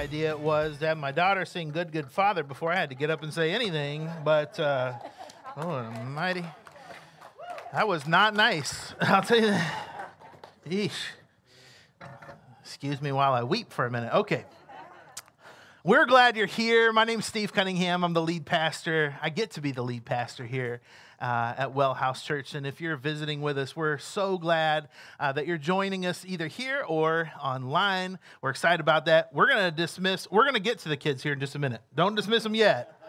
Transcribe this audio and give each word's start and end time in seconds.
idea 0.00 0.34
was 0.34 0.78
to 0.78 0.86
have 0.86 0.96
my 0.96 1.12
daughter 1.12 1.44
sing 1.44 1.72
Good, 1.72 1.92
Good 1.92 2.10
Father 2.10 2.42
before 2.42 2.72
I 2.72 2.76
had 2.76 2.88
to 2.88 2.94
get 2.94 3.10
up 3.10 3.22
and 3.22 3.34
say 3.34 3.50
anything, 3.50 4.08
but 4.24 4.58
uh, 4.58 4.94
oh, 5.58 5.68
almighty. 5.68 6.44
That 7.74 7.86
was 7.86 8.06
not 8.06 8.34
nice. 8.34 8.94
I'll 9.02 9.20
tell 9.20 9.38
you 9.38 9.48
that. 9.48 9.86
Yeesh. 10.66 11.02
Excuse 12.62 13.02
me 13.02 13.12
while 13.12 13.34
I 13.34 13.42
weep 13.42 13.70
for 13.74 13.84
a 13.84 13.90
minute. 13.90 14.14
Okay. 14.14 14.46
We're 15.82 16.04
glad 16.04 16.36
you're 16.36 16.44
here. 16.44 16.92
My 16.92 17.04
name's 17.04 17.24
Steve 17.24 17.54
Cunningham. 17.54 18.04
I'm 18.04 18.12
the 18.12 18.20
lead 18.20 18.44
pastor. 18.44 19.16
I 19.22 19.30
get 19.30 19.52
to 19.52 19.62
be 19.62 19.72
the 19.72 19.80
lead 19.80 20.04
pastor 20.04 20.44
here 20.44 20.82
uh, 21.18 21.54
at 21.56 21.72
Well 21.72 21.94
House 21.94 22.22
Church. 22.22 22.54
And 22.54 22.66
if 22.66 22.82
you're 22.82 22.98
visiting 22.98 23.40
with 23.40 23.56
us, 23.56 23.74
we're 23.74 23.96
so 23.96 24.36
glad 24.36 24.90
uh, 25.18 25.32
that 25.32 25.46
you're 25.46 25.56
joining 25.56 26.04
us 26.04 26.22
either 26.28 26.48
here 26.48 26.84
or 26.86 27.32
online. 27.42 28.18
We're 28.42 28.50
excited 28.50 28.80
about 28.80 29.06
that. 29.06 29.32
We're 29.32 29.48
going 29.48 29.64
to 29.64 29.70
dismiss, 29.70 30.30
we're 30.30 30.42
going 30.42 30.52
to 30.52 30.60
get 30.60 30.80
to 30.80 30.90
the 30.90 30.98
kids 30.98 31.22
here 31.22 31.32
in 31.32 31.40
just 31.40 31.54
a 31.54 31.58
minute. 31.58 31.80
Don't 31.94 32.14
dismiss 32.14 32.42
them 32.42 32.54
yet, 32.54 33.00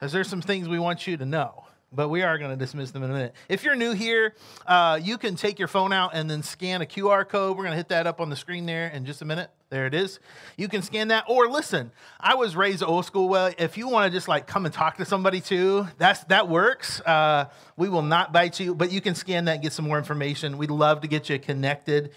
because 0.00 0.10
there's 0.10 0.28
some 0.28 0.42
things 0.42 0.68
we 0.68 0.80
want 0.80 1.06
you 1.06 1.16
to 1.16 1.24
know 1.24 1.64
but 1.92 2.08
we 2.08 2.22
are 2.22 2.38
going 2.38 2.50
to 2.50 2.56
dismiss 2.56 2.92
them 2.92 3.02
in 3.02 3.10
a 3.10 3.12
minute. 3.12 3.34
If 3.48 3.64
you're 3.64 3.74
new 3.74 3.92
here, 3.92 4.34
uh, 4.66 5.00
you 5.02 5.18
can 5.18 5.34
take 5.34 5.58
your 5.58 5.68
phone 5.68 5.92
out 5.92 6.12
and 6.14 6.30
then 6.30 6.42
scan 6.42 6.82
a 6.82 6.86
QR 6.86 7.28
code. 7.28 7.56
We're 7.56 7.64
going 7.64 7.72
to 7.72 7.76
hit 7.76 7.88
that 7.88 8.06
up 8.06 8.20
on 8.20 8.30
the 8.30 8.36
screen 8.36 8.66
there 8.66 8.88
in 8.88 9.04
just 9.04 9.22
a 9.22 9.24
minute. 9.24 9.50
There 9.70 9.86
it 9.86 9.94
is. 9.94 10.18
You 10.56 10.66
can 10.66 10.82
scan 10.82 11.08
that. 11.08 11.24
Or 11.28 11.48
listen, 11.48 11.92
I 12.18 12.34
was 12.34 12.56
raised 12.56 12.82
old 12.82 13.04
school. 13.04 13.28
Well, 13.28 13.52
if 13.56 13.78
you 13.78 13.88
want 13.88 14.10
to 14.10 14.16
just 14.16 14.26
like 14.26 14.48
come 14.48 14.66
and 14.66 14.74
talk 14.74 14.96
to 14.96 15.04
somebody 15.04 15.40
too, 15.40 15.86
that's 15.96 16.24
that 16.24 16.48
works. 16.48 17.00
Uh, 17.00 17.46
we 17.76 17.88
will 17.88 18.02
not 18.02 18.32
bite 18.32 18.58
you, 18.58 18.74
but 18.74 18.90
you 18.90 19.00
can 19.00 19.14
scan 19.14 19.44
that 19.44 19.54
and 19.54 19.62
get 19.62 19.72
some 19.72 19.84
more 19.84 19.96
information. 19.96 20.58
We'd 20.58 20.72
love 20.72 21.02
to 21.02 21.08
get 21.08 21.28
you 21.28 21.38
connected. 21.38 22.10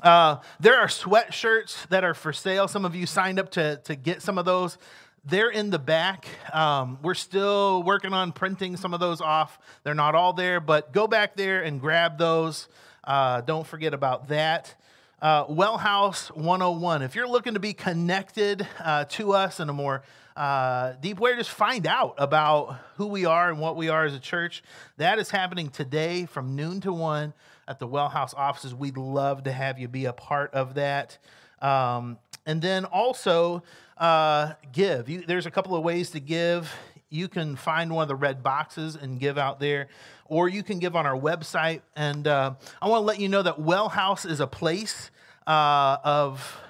Uh, 0.00 0.36
there 0.60 0.78
are 0.78 0.86
sweatshirts 0.86 1.88
that 1.88 2.04
are 2.04 2.14
for 2.14 2.32
sale. 2.32 2.68
Some 2.68 2.84
of 2.84 2.94
you 2.94 3.06
signed 3.06 3.40
up 3.40 3.50
to, 3.52 3.80
to 3.84 3.96
get 3.96 4.22
some 4.22 4.38
of 4.38 4.44
those. 4.44 4.78
They're 5.24 5.50
in 5.50 5.68
the 5.68 5.78
back. 5.78 6.26
Um, 6.50 6.98
we're 7.02 7.12
still 7.14 7.82
working 7.82 8.14
on 8.14 8.32
printing 8.32 8.78
some 8.78 8.94
of 8.94 9.00
those 9.00 9.20
off. 9.20 9.58
They're 9.84 9.94
not 9.94 10.14
all 10.14 10.32
there, 10.32 10.60
but 10.60 10.94
go 10.94 11.06
back 11.06 11.36
there 11.36 11.62
and 11.62 11.78
grab 11.78 12.16
those. 12.16 12.68
Uh, 13.04 13.42
don't 13.42 13.66
forget 13.66 13.92
about 13.92 14.28
that. 14.28 14.74
Uh, 15.20 15.44
well 15.50 15.76
House 15.76 16.28
101. 16.28 17.02
If 17.02 17.14
you're 17.14 17.28
looking 17.28 17.52
to 17.52 17.60
be 17.60 17.74
connected 17.74 18.66
uh, 18.82 19.04
to 19.10 19.34
us 19.34 19.60
in 19.60 19.68
a 19.68 19.74
more 19.74 20.02
uh, 20.36 20.92
deep 21.02 21.20
way, 21.20 21.36
just 21.36 21.50
find 21.50 21.86
out 21.86 22.14
about 22.16 22.78
who 22.96 23.06
we 23.06 23.26
are 23.26 23.50
and 23.50 23.60
what 23.60 23.76
we 23.76 23.90
are 23.90 24.06
as 24.06 24.14
a 24.14 24.20
church. 24.20 24.62
That 24.96 25.18
is 25.18 25.28
happening 25.28 25.68
today 25.68 26.24
from 26.24 26.56
noon 26.56 26.80
to 26.80 26.94
1 26.94 27.34
at 27.68 27.78
the 27.78 27.86
Well 27.86 28.08
House 28.08 28.32
offices. 28.32 28.74
We'd 28.74 28.96
love 28.96 29.44
to 29.44 29.52
have 29.52 29.78
you 29.78 29.86
be 29.86 30.06
a 30.06 30.14
part 30.14 30.54
of 30.54 30.74
that. 30.76 31.18
Um, 31.60 32.16
and 32.46 32.62
then 32.62 32.86
also, 32.86 33.62
uh, 34.00 34.54
give. 34.72 35.08
You, 35.08 35.22
there's 35.26 35.46
a 35.46 35.50
couple 35.50 35.76
of 35.76 35.84
ways 35.84 36.10
to 36.10 36.20
give. 36.20 36.74
You 37.10 37.28
can 37.28 37.54
find 37.54 37.94
one 37.94 38.02
of 38.02 38.08
the 38.08 38.16
red 38.16 38.42
boxes 38.42 38.96
and 38.96 39.20
give 39.20 39.36
out 39.36 39.60
there, 39.60 39.88
or 40.24 40.48
you 40.48 40.62
can 40.62 40.78
give 40.78 40.96
on 40.96 41.06
our 41.06 41.16
website. 41.16 41.82
And 41.94 42.26
uh, 42.26 42.54
I 42.80 42.88
want 42.88 43.02
to 43.02 43.04
let 43.04 43.20
you 43.20 43.28
know 43.28 43.42
that 43.42 43.60
Well 43.60 43.88
House 43.88 44.24
is 44.24 44.40
a 44.40 44.46
place 44.46 45.10
uh, 45.46 45.98
of, 46.02 46.60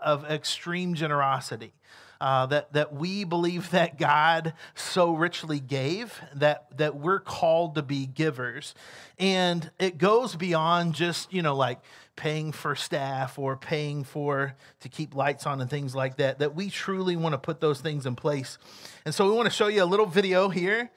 of 0.00 0.24
extreme 0.26 0.94
generosity. 0.94 1.72
Uh, 2.18 2.46
that, 2.46 2.72
that 2.72 2.94
we 2.94 3.24
believe 3.24 3.70
that 3.72 3.98
God 3.98 4.54
so 4.74 5.12
richly 5.12 5.60
gave, 5.60 6.18
that, 6.34 6.66
that 6.78 6.96
we're 6.96 7.20
called 7.20 7.74
to 7.74 7.82
be 7.82 8.06
givers. 8.06 8.74
And 9.18 9.70
it 9.78 9.98
goes 9.98 10.34
beyond 10.34 10.94
just, 10.94 11.30
you 11.32 11.42
know, 11.42 11.54
like 11.54 11.80
paying 12.16 12.52
for 12.52 12.74
staff 12.74 13.38
or 13.38 13.56
paying 13.56 14.02
for 14.02 14.54
to 14.80 14.88
keep 14.88 15.14
lights 15.14 15.46
on 15.46 15.60
and 15.60 15.68
things 15.68 15.94
like 15.94 16.16
that, 16.16 16.38
that 16.38 16.54
we 16.54 16.70
truly 16.70 17.16
want 17.16 17.34
to 17.34 17.38
put 17.38 17.60
those 17.60 17.80
things 17.82 18.06
in 18.06 18.16
place. 18.16 18.56
And 19.04 19.14
so 19.14 19.26
we 19.26 19.36
want 19.36 19.46
to 19.46 19.54
show 19.54 19.68
you 19.68 19.82
a 19.82 19.84
little 19.84 20.06
video 20.06 20.48
here. 20.48 20.90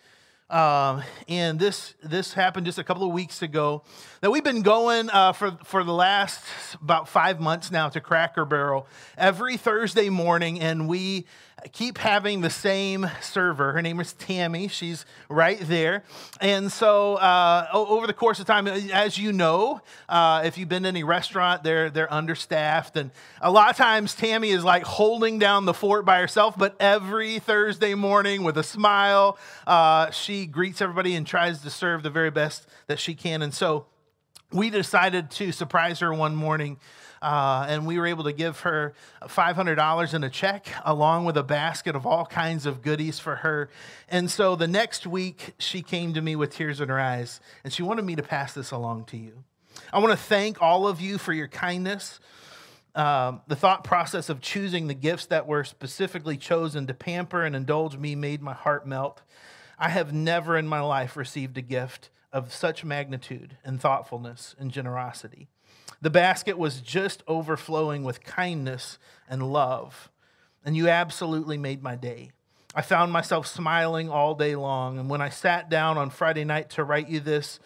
Um, 0.49 1.03
and 1.27 1.59
this 1.59 1.93
this 2.01 2.33
happened 2.33 2.65
just 2.65 2.79
a 2.79 2.83
couple 2.83 3.05
of 3.05 3.13
weeks 3.13 3.43
ago. 3.43 3.83
That 4.21 4.31
we've 4.31 4.43
been 4.43 4.63
going 4.63 5.09
uh, 5.11 5.33
for 5.33 5.57
for 5.63 5.83
the 5.83 5.93
last 5.93 6.43
about 6.81 7.07
five 7.07 7.39
months 7.39 7.69
now 7.69 7.87
to 7.89 8.01
Cracker 8.01 8.45
Barrel 8.45 8.87
every 9.15 9.57
Thursday 9.57 10.09
morning, 10.09 10.59
and 10.59 10.87
we 10.87 11.27
keep 11.71 11.97
having 11.97 12.41
the 12.41 12.49
same 12.49 13.09
server. 13.21 13.73
Her 13.73 13.81
name 13.81 13.99
is 13.99 14.13
Tammy. 14.13 14.67
She's 14.67 15.05
right 15.29 15.59
there. 15.59 16.03
And 16.41 16.71
so, 16.71 17.15
uh, 17.15 17.67
over 17.73 18.07
the 18.07 18.13
course 18.13 18.39
of 18.39 18.45
time, 18.45 18.67
as 18.67 19.17
you 19.17 19.31
know, 19.31 19.81
uh, 20.07 20.43
if 20.45 20.57
you've 20.57 20.69
been 20.69 20.83
to 20.83 20.89
any 20.89 21.03
restaurant, 21.03 21.63
they're, 21.63 21.89
they're 21.89 22.11
understaffed. 22.11 22.97
And 22.97 23.11
a 23.41 23.51
lot 23.51 23.69
of 23.69 23.77
times, 23.77 24.15
Tammy 24.15 24.49
is 24.49 24.63
like 24.63 24.83
holding 24.83 25.39
down 25.39 25.65
the 25.65 25.73
fort 25.73 26.05
by 26.05 26.19
herself. 26.19 26.57
But 26.57 26.75
every 26.79 27.39
Thursday 27.39 27.95
morning, 27.95 28.43
with 28.43 28.57
a 28.57 28.63
smile, 28.63 29.37
uh, 29.67 30.11
she 30.11 30.45
greets 30.45 30.81
everybody 30.81 31.15
and 31.15 31.25
tries 31.25 31.61
to 31.61 31.69
serve 31.69 32.03
the 32.03 32.09
very 32.09 32.31
best 32.31 32.67
that 32.87 32.99
she 32.99 33.15
can. 33.15 33.41
And 33.41 33.53
so, 33.53 33.85
we 34.51 34.69
decided 34.69 35.29
to 35.31 35.51
surprise 35.51 35.99
her 35.99 36.13
one 36.13 36.35
morning 36.35 36.77
uh, 37.21 37.65
and 37.67 37.85
we 37.85 37.97
were 37.97 38.05
able 38.05 38.23
to 38.23 38.33
give 38.33 38.61
her 38.61 38.93
$500 39.23 40.13
in 40.13 40.23
a 40.23 40.29
check 40.29 40.67
along 40.85 41.25
with 41.25 41.37
a 41.37 41.43
basket 41.43 41.95
of 41.95 42.05
all 42.05 42.25
kinds 42.25 42.65
of 42.65 42.81
goodies 42.81 43.19
for 43.19 43.37
her. 43.37 43.69
And 44.07 44.29
so 44.31 44.55
the 44.55 44.67
next 44.67 45.05
week, 45.05 45.53
she 45.57 45.81
came 45.81 46.13
to 46.13 46.21
me 46.21 46.35
with 46.35 46.51
tears 46.53 46.81
in 46.81 46.89
her 46.89 46.99
eyes, 46.99 47.41
and 47.63 47.73
she 47.73 47.83
wanted 47.83 48.05
me 48.05 48.15
to 48.15 48.23
pass 48.23 48.53
this 48.53 48.71
along 48.71 49.05
to 49.05 49.17
you. 49.17 49.43
I 49.91 49.99
want 49.99 50.11
to 50.11 50.17
thank 50.17 50.61
all 50.61 50.87
of 50.87 51.01
you 51.01 51.17
for 51.17 51.33
your 51.33 51.47
kindness. 51.47 52.19
Um, 52.95 53.41
the 53.47 53.55
thought 53.55 53.83
process 53.83 54.29
of 54.29 54.41
choosing 54.41 54.87
the 54.87 54.93
gifts 54.93 55.27
that 55.27 55.47
were 55.47 55.63
specifically 55.63 56.37
chosen 56.37 56.87
to 56.87 56.93
pamper 56.93 57.43
and 57.43 57.55
indulge 57.55 57.97
me 57.97 58.15
made 58.15 58.41
my 58.41 58.53
heart 58.53 58.87
melt. 58.87 59.21
I 59.77 59.89
have 59.89 60.11
never 60.11 60.57
in 60.57 60.67
my 60.67 60.81
life 60.81 61.15
received 61.15 61.57
a 61.57 61.61
gift 61.61 62.09
of 62.33 62.53
such 62.53 62.83
magnitude 62.83 63.57
and 63.63 63.79
thoughtfulness 63.79 64.55
and 64.59 64.71
generosity. 64.71 65.47
The 66.01 66.09
basket 66.09 66.57
was 66.57 66.81
just 66.81 67.23
overflowing 67.27 68.03
with 68.03 68.23
kindness 68.23 68.97
and 69.29 69.51
love, 69.51 70.09
and 70.63 70.75
you 70.75 70.87
absolutely 70.87 71.57
made 71.57 71.83
my 71.83 71.95
day. 71.95 72.31
I 72.73 72.81
found 72.81 73.11
myself 73.11 73.47
smiling 73.47 74.09
all 74.09 74.35
day 74.35 74.55
long, 74.55 74.97
and 74.97 75.09
when 75.09 75.21
I 75.21 75.29
sat 75.29 75.69
down 75.69 75.97
on 75.97 76.09
Friday 76.09 76.45
night 76.45 76.69
to 76.71 76.83
write 76.83 77.09
you 77.09 77.19
this, 77.19 77.59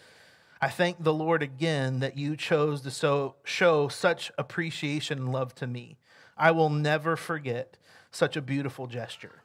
I 0.60 0.68
thank 0.68 1.02
the 1.02 1.12
Lord 1.12 1.42
again 1.42 2.00
that 2.00 2.16
you 2.16 2.36
chose 2.36 2.80
to 2.82 2.90
so, 2.90 3.36
show 3.44 3.88
such 3.88 4.32
appreciation 4.38 5.18
and 5.18 5.32
love 5.32 5.54
to 5.56 5.66
me. 5.66 5.98
I 6.36 6.50
will 6.50 6.70
never 6.70 7.16
forget 7.16 7.76
such 8.10 8.36
a 8.36 8.42
beautiful 8.42 8.86
gesture. 8.86 9.43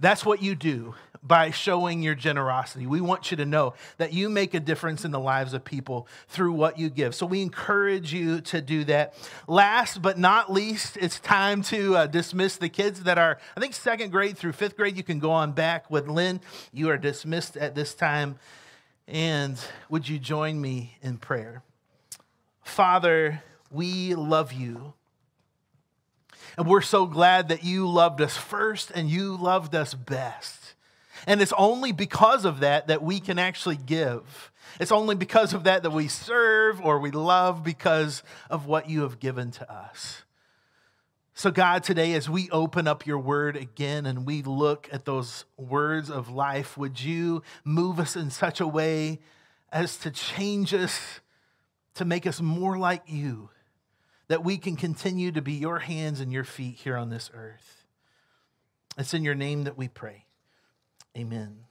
That's 0.00 0.24
what 0.24 0.42
you 0.42 0.54
do 0.54 0.94
by 1.22 1.50
showing 1.50 2.02
your 2.02 2.16
generosity. 2.16 2.86
We 2.86 3.00
want 3.00 3.30
you 3.30 3.36
to 3.36 3.44
know 3.44 3.74
that 3.98 4.12
you 4.12 4.28
make 4.28 4.54
a 4.54 4.60
difference 4.60 5.04
in 5.04 5.12
the 5.12 5.20
lives 5.20 5.54
of 5.54 5.64
people 5.64 6.08
through 6.26 6.52
what 6.52 6.78
you 6.78 6.90
give. 6.90 7.14
So 7.14 7.26
we 7.26 7.42
encourage 7.42 8.12
you 8.12 8.40
to 8.42 8.60
do 8.60 8.82
that. 8.84 9.14
Last 9.46 10.02
but 10.02 10.18
not 10.18 10.52
least, 10.52 10.96
it's 10.96 11.20
time 11.20 11.62
to 11.64 11.96
uh, 11.96 12.06
dismiss 12.06 12.56
the 12.56 12.68
kids 12.68 13.04
that 13.04 13.18
are, 13.18 13.38
I 13.56 13.60
think, 13.60 13.74
second 13.74 14.10
grade 14.10 14.36
through 14.36 14.52
fifth 14.52 14.76
grade. 14.76 14.96
You 14.96 15.04
can 15.04 15.20
go 15.20 15.30
on 15.30 15.52
back 15.52 15.90
with 15.90 16.08
Lynn. 16.08 16.40
You 16.72 16.90
are 16.90 16.98
dismissed 16.98 17.56
at 17.56 17.76
this 17.76 17.94
time. 17.94 18.36
And 19.06 19.58
would 19.88 20.08
you 20.08 20.18
join 20.18 20.60
me 20.60 20.96
in 21.02 21.18
prayer? 21.18 21.62
Father, 22.62 23.42
we 23.70 24.14
love 24.14 24.52
you. 24.52 24.94
And 26.56 26.66
we're 26.66 26.82
so 26.82 27.06
glad 27.06 27.48
that 27.48 27.64
you 27.64 27.88
loved 27.88 28.20
us 28.20 28.36
first 28.36 28.90
and 28.94 29.08
you 29.08 29.36
loved 29.36 29.74
us 29.74 29.94
best. 29.94 30.74
And 31.26 31.40
it's 31.40 31.52
only 31.56 31.92
because 31.92 32.44
of 32.44 32.60
that 32.60 32.88
that 32.88 33.02
we 33.02 33.20
can 33.20 33.38
actually 33.38 33.76
give. 33.76 34.50
It's 34.80 34.92
only 34.92 35.14
because 35.14 35.54
of 35.54 35.64
that 35.64 35.82
that 35.82 35.90
we 35.90 36.08
serve 36.08 36.80
or 36.80 36.98
we 36.98 37.10
love 37.10 37.62
because 37.62 38.22
of 38.50 38.66
what 38.66 38.88
you 38.88 39.02
have 39.02 39.20
given 39.20 39.50
to 39.52 39.72
us. 39.72 40.22
So, 41.34 41.50
God, 41.50 41.82
today, 41.82 42.12
as 42.12 42.28
we 42.28 42.50
open 42.50 42.86
up 42.86 43.06
your 43.06 43.18
word 43.18 43.56
again 43.56 44.04
and 44.04 44.26
we 44.26 44.42
look 44.42 44.88
at 44.92 45.06
those 45.06 45.46
words 45.56 46.10
of 46.10 46.28
life, 46.28 46.76
would 46.76 47.00
you 47.00 47.42
move 47.64 47.98
us 47.98 48.16
in 48.16 48.30
such 48.30 48.60
a 48.60 48.66
way 48.66 49.18
as 49.72 49.96
to 49.98 50.10
change 50.10 50.74
us, 50.74 51.20
to 51.94 52.04
make 52.04 52.26
us 52.26 52.40
more 52.40 52.78
like 52.78 53.02
you? 53.06 53.48
That 54.32 54.42
we 54.42 54.56
can 54.56 54.76
continue 54.76 55.30
to 55.30 55.42
be 55.42 55.52
your 55.52 55.78
hands 55.78 56.18
and 56.18 56.32
your 56.32 56.42
feet 56.42 56.76
here 56.76 56.96
on 56.96 57.10
this 57.10 57.30
earth. 57.34 57.84
It's 58.96 59.12
in 59.12 59.24
your 59.24 59.34
name 59.34 59.64
that 59.64 59.76
we 59.76 59.88
pray. 59.88 60.24
Amen. 61.14 61.66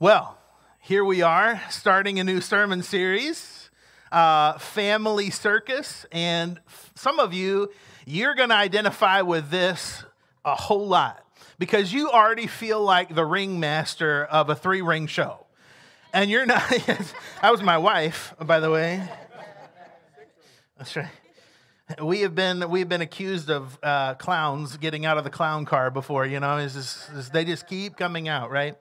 Well, 0.00 0.38
here 0.78 1.04
we 1.04 1.22
are 1.22 1.60
starting 1.70 2.20
a 2.20 2.24
new 2.24 2.40
sermon 2.40 2.84
series, 2.84 3.68
uh, 4.12 4.56
Family 4.58 5.30
Circus. 5.30 6.06
And 6.12 6.60
some 6.94 7.18
of 7.18 7.34
you, 7.34 7.72
you're 8.06 8.36
going 8.36 8.50
to 8.50 8.54
identify 8.54 9.22
with 9.22 9.50
this 9.50 10.04
a 10.44 10.54
whole 10.54 10.86
lot 10.86 11.26
because 11.58 11.92
you 11.92 12.10
already 12.10 12.46
feel 12.46 12.80
like 12.80 13.12
the 13.12 13.24
ringmaster 13.24 14.24
of 14.26 14.48
a 14.50 14.54
three 14.54 14.82
ring 14.82 15.08
show. 15.08 15.46
And 16.14 16.30
you're 16.30 16.46
not, 16.46 16.62
that 17.42 17.50
was 17.50 17.62
my 17.62 17.78
wife, 17.78 18.34
by 18.40 18.60
the 18.60 18.70
way. 18.70 19.02
That's 20.76 20.94
right. 20.94 21.08
We 22.00 22.20
have 22.20 22.36
been 22.36 22.70
we've 22.70 22.88
been 22.88 23.00
accused 23.00 23.50
of 23.50 23.76
uh, 23.82 24.14
clowns 24.14 24.76
getting 24.76 25.06
out 25.06 25.18
of 25.18 25.24
the 25.24 25.30
clown 25.30 25.64
car 25.64 25.90
before. 25.90 26.24
You 26.24 26.38
know, 26.38 26.58
it's, 26.58 27.08
they 27.32 27.44
just 27.44 27.66
keep 27.66 27.96
coming 27.96 28.28
out, 28.28 28.52
right? 28.52 28.76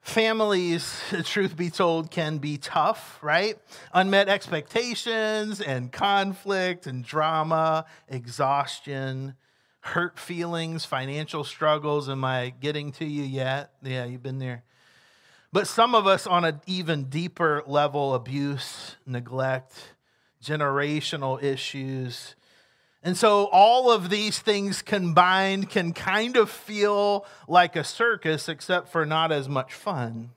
Families, 0.00 1.00
truth 1.24 1.56
be 1.56 1.70
told, 1.70 2.10
can 2.10 2.38
be 2.38 2.56
tough, 2.56 3.18
right? 3.22 3.58
Unmet 3.92 4.28
expectations 4.28 5.60
and 5.60 5.92
conflict 5.92 6.86
and 6.86 7.04
drama, 7.04 7.84
exhaustion, 8.08 9.34
hurt 9.80 10.18
feelings, 10.18 10.84
financial 10.84 11.44
struggles. 11.44 12.08
Am 12.08 12.24
I 12.24 12.54
getting 12.60 12.92
to 12.92 13.04
you 13.04 13.22
yet? 13.22 13.72
Yeah, 13.82 14.04
you've 14.04 14.22
been 14.22 14.38
there. 14.38 14.64
But 15.52 15.66
some 15.66 15.94
of 15.94 16.06
us 16.06 16.26
on 16.26 16.44
an 16.44 16.60
even 16.66 17.04
deeper 17.04 17.62
level 17.66 18.14
abuse, 18.14 18.96
neglect, 19.04 19.94
generational 20.42 21.42
issues, 21.42 22.36
and 23.02 23.16
so 23.16 23.46
all 23.46 23.90
of 23.90 24.10
these 24.10 24.38
things 24.38 24.82
combined 24.82 25.70
can 25.70 25.92
kind 25.92 26.36
of 26.36 26.50
feel 26.50 27.24
like 27.48 27.74
a 27.76 27.84
circus, 27.84 28.48
except 28.48 28.88
for 28.88 29.06
not 29.06 29.32
as 29.32 29.48
much 29.48 29.72
fun. 29.72 30.30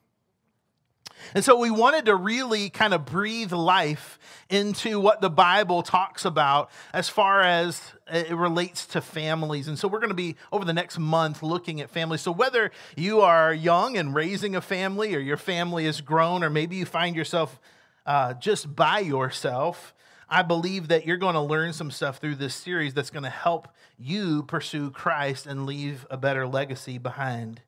And 1.33 1.43
so 1.43 1.57
we 1.57 1.71
wanted 1.71 2.05
to 2.05 2.15
really 2.15 2.69
kind 2.69 2.93
of 2.93 3.05
breathe 3.05 3.51
life 3.51 4.19
into 4.49 4.99
what 4.99 5.21
the 5.21 5.29
Bible 5.29 5.81
talks 5.81 6.25
about 6.25 6.69
as 6.93 7.09
far 7.09 7.41
as 7.41 7.81
it 8.11 8.35
relates 8.35 8.85
to 8.87 9.01
families. 9.01 9.67
And 9.67 9.77
so 9.79 9.87
we're 9.87 9.99
going 9.99 10.09
to 10.09 10.15
be 10.15 10.35
over 10.51 10.65
the 10.65 10.73
next 10.73 10.99
month 10.99 11.41
looking 11.41 11.81
at 11.81 11.89
families. 11.89 12.21
So 12.21 12.31
whether 12.31 12.71
you 12.95 13.21
are 13.21 13.53
young 13.53 13.97
and 13.97 14.13
raising 14.13 14.55
a 14.55 14.61
family, 14.61 15.15
or 15.15 15.19
your 15.19 15.37
family 15.37 15.85
is 15.85 16.01
grown, 16.01 16.43
or 16.43 16.49
maybe 16.49 16.75
you 16.75 16.85
find 16.85 17.15
yourself 17.15 17.59
uh, 18.05 18.33
just 18.33 18.75
by 18.75 18.99
yourself, 18.99 19.93
I 20.33 20.41
believe 20.41 20.87
that 20.87 21.05
you're 21.05 21.17
going 21.17 21.35
to 21.35 21.41
learn 21.41 21.73
some 21.73 21.91
stuff 21.91 22.17
through 22.17 22.37
this 22.37 22.55
series 22.55 22.95
that's 22.95 23.11
going 23.11 23.21
to 23.21 23.29
help 23.29 23.67
you 23.99 24.41
pursue 24.41 24.89
Christ 24.89 25.45
and 25.45 25.67
leave 25.67 26.07
a 26.09 26.17
better 26.17 26.47
legacy 26.47 26.97
behind 26.97 27.61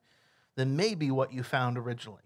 than 0.55 0.75
maybe 0.75 1.11
what 1.11 1.31
you 1.31 1.43
found 1.43 1.77
originally. 1.77 2.23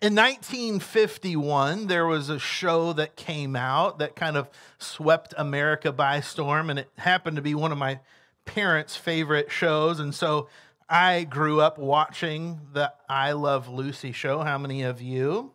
In 0.00 0.16
1951, 0.16 1.86
there 1.86 2.06
was 2.06 2.28
a 2.28 2.40
show 2.40 2.92
that 2.94 3.14
came 3.14 3.54
out 3.54 4.00
that 4.00 4.16
kind 4.16 4.36
of 4.36 4.50
swept 4.78 5.32
America 5.38 5.92
by 5.92 6.20
storm, 6.20 6.68
and 6.68 6.80
it 6.80 6.90
happened 6.98 7.36
to 7.36 7.42
be 7.42 7.54
one 7.54 7.70
of 7.70 7.78
my 7.78 8.00
parents' 8.46 8.96
favorite 8.96 9.52
shows. 9.52 10.00
And 10.00 10.12
so 10.12 10.48
I 10.88 11.22
grew 11.22 11.60
up 11.60 11.78
watching 11.78 12.58
the 12.72 12.92
I 13.08 13.30
Love 13.30 13.68
Lucy 13.68 14.10
show. 14.10 14.40
How 14.40 14.58
many 14.58 14.82
of 14.82 15.00
you? 15.00 15.52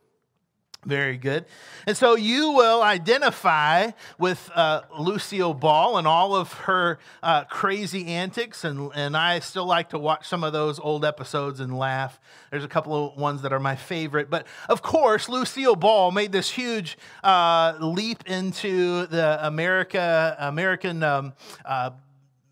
Very 0.87 1.17
good. 1.17 1.43
And 1.85 1.97
so 1.97 2.15
you 2.15 2.53
will 2.53 2.81
identify 2.81 3.91
with 4.17 4.49
uh, 4.55 4.83
Lucille 4.97 5.53
Ball 5.53 5.97
and 5.97 6.07
all 6.07 6.33
of 6.33 6.53
her 6.53 6.97
uh, 7.21 7.43
crazy 7.43 8.05
antics. 8.07 8.63
And, 8.63 8.89
and 8.95 9.17
I 9.17 9.39
still 9.39 9.65
like 9.65 9.89
to 9.89 9.99
watch 9.99 10.29
some 10.29 10.45
of 10.45 10.53
those 10.53 10.79
old 10.79 11.03
episodes 11.03 11.59
and 11.59 11.77
laugh. 11.77 12.21
There's 12.51 12.63
a 12.63 12.69
couple 12.69 13.07
of 13.07 13.17
ones 13.17 13.41
that 13.41 13.51
are 13.51 13.59
my 13.59 13.75
favorite. 13.75 14.29
But 14.29 14.47
of 14.69 14.81
course, 14.81 15.27
Lucille 15.27 15.75
Ball 15.75 16.11
made 16.11 16.31
this 16.31 16.49
huge 16.49 16.97
uh, 17.21 17.75
leap 17.81 18.23
into 18.25 19.07
the 19.07 19.45
America, 19.45 20.37
American 20.39 21.03
um, 21.03 21.33
uh, 21.65 21.89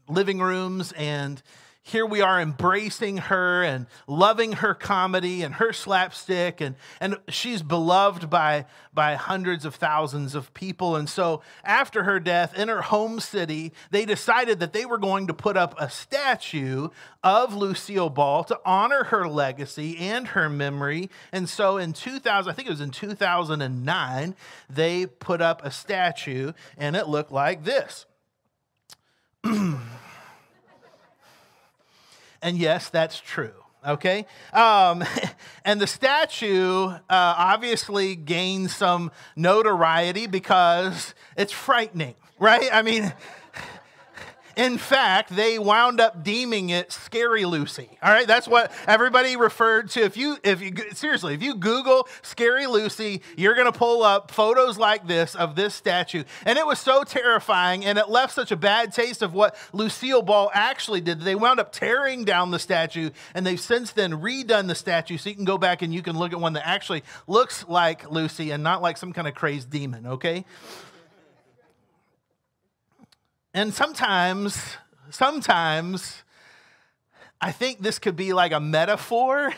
living 0.10 0.40
rooms 0.40 0.92
and 0.98 1.42
here 1.88 2.06
we 2.06 2.20
are 2.20 2.42
embracing 2.42 3.18
her 3.18 3.62
and 3.62 3.86
loving 4.08 4.54
her 4.54 4.74
comedy 4.74 5.44
and 5.44 5.54
her 5.54 5.72
slapstick 5.72 6.60
and, 6.60 6.76
and 7.00 7.16
she's 7.30 7.62
beloved 7.62 8.28
by, 8.28 8.66
by 8.92 9.14
hundreds 9.14 9.66
of 9.66 9.76
thousands 9.76 10.34
of 10.34 10.52
people. 10.56 10.96
And 10.96 11.08
so 11.08 11.44
after 11.64 12.04
her 12.04 12.20
death 12.20 12.58
in 12.58 12.70
her 12.70 12.82
home 12.82 13.20
city 13.20 13.72
they 13.92 14.04
decided 14.04 14.60
that 14.62 14.74
they 14.74 14.84
were 14.84 14.98
going 14.98 15.28
to 15.28 15.34
put 15.36 15.58
up 15.58 15.76
a 15.78 15.88
statue 15.88 16.90
of 17.24 17.54
lucille 17.54 18.10
ball 18.10 18.44
to 18.46 18.60
honor 18.66 19.04
her 19.04 19.28
legacy 19.28 19.96
and 20.00 20.30
her 20.30 20.50
memory. 20.50 21.12
And 21.32 21.48
so 21.48 21.78
in 21.78 21.94
2000 21.94 22.52
i 22.52 22.56
think 22.56 22.68
it 22.68 22.72
was 22.72 22.82
in 22.82 22.90
2009 22.90 24.36
they 24.72 25.06
put 25.06 25.40
up 25.40 25.64
a 25.64 25.70
statue 25.70 26.52
and 26.80 26.96
it 26.96 27.08
looked 27.08 27.32
like 27.32 27.64
this 27.64 28.08
And 32.46 32.60
yes, 32.60 32.90
that's 32.90 33.20
true. 33.20 33.56
Okay? 33.86 34.28
Um, 34.54 35.04
and 35.66 35.82
the 35.82 35.88
statue 35.88 36.90
uh, 36.90 37.00
obviously 37.10 38.16
gains 38.16 38.76
some 38.76 39.12
notoriety 39.36 40.28
because 40.28 41.16
it's 41.36 41.52
frightening, 41.52 42.14
right? 42.38 42.70
I 42.72 42.84
mean, 42.84 43.12
in 44.56 44.78
fact, 44.78 45.36
they 45.36 45.60
wound 45.60 46.00
up 46.00 46.24
deeming 46.24 46.70
it 46.70 46.92
Scary 46.92 47.46
Lucy. 47.46 47.90
All 48.02 48.12
right, 48.12 48.28
that's 48.28 48.48
what 48.48 48.72
everybody 48.88 49.36
referred 49.36 49.90
to. 49.92 50.02
If 50.02 50.18
you, 50.18 50.38
if 50.44 50.62
you 50.62 50.74
seriously, 50.94 51.34
if 51.34 51.44
you 51.44 51.56
Google 51.56 52.08
Scary 52.22 52.68
Lucy, 52.68 53.22
you're 53.36 53.56
going 53.56 53.72
to 53.72 53.78
pull 53.78 54.04
up 54.04 54.32
photos 54.32 54.78
like 54.78 55.08
this 55.08 55.36
of 55.36 55.56
this 55.56 55.74
statue, 55.74 56.24
and 56.46 56.58
it 56.58 56.66
was 56.66 56.80
so 56.80 57.04
terrifying, 57.04 57.86
and 57.86 57.98
it 57.98 58.10
left 58.10 58.34
such 58.34 58.52
a 58.52 58.56
bad 58.56 58.94
taste 58.94 59.22
of 59.22 59.34
what 59.34 59.58
Lucille 59.74 60.22
Ball 60.22 60.50
actually 60.54 61.02
did. 61.02 61.22
They 61.22 61.36
wound 61.36 61.60
up 61.60 61.72
tearing 61.72 62.24
down 62.26 62.52
the 62.52 62.60
statue, 62.60 63.10
and 63.34 63.46
they've 63.46 63.60
since 63.60 63.92
then 63.92 64.14
redone 64.14 64.68
the 64.68 64.76
statue, 64.76 65.18
so 65.18 65.30
you 65.30 65.36
can 65.36 65.46
go 65.46 65.58
back 65.58 65.82
and 65.82 65.94
you 65.94 66.02
can 66.02 66.18
look 66.18 66.34
at 66.34 66.40
one 66.40 66.54
that 66.54 66.68
actually 66.68 67.04
looks 67.28 67.66
like 67.68 68.10
Lucy 68.10 68.52
and 68.52 68.64
not 68.64 68.82
like 68.82 68.98
some 68.98 69.14
kind 69.14 69.28
of 69.28 69.36
crazed 69.36 69.70
demon. 69.70 70.06
Okay. 70.08 70.46
And 73.56 73.74
sometimes, 73.74 74.76
sometimes, 75.12 76.24
I 77.40 77.54
think 77.54 77.82
this 77.82 78.00
could 78.00 78.18
be 78.18 78.34
like 78.34 78.52
a 78.52 78.60
metaphor 78.60 79.54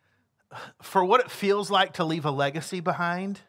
for 0.82 1.02
what 1.02 1.22
it 1.22 1.30
feels 1.30 1.70
like 1.70 1.94
to 1.94 2.04
leave 2.04 2.26
a 2.26 2.30
legacy 2.30 2.80
behind. 2.80 3.40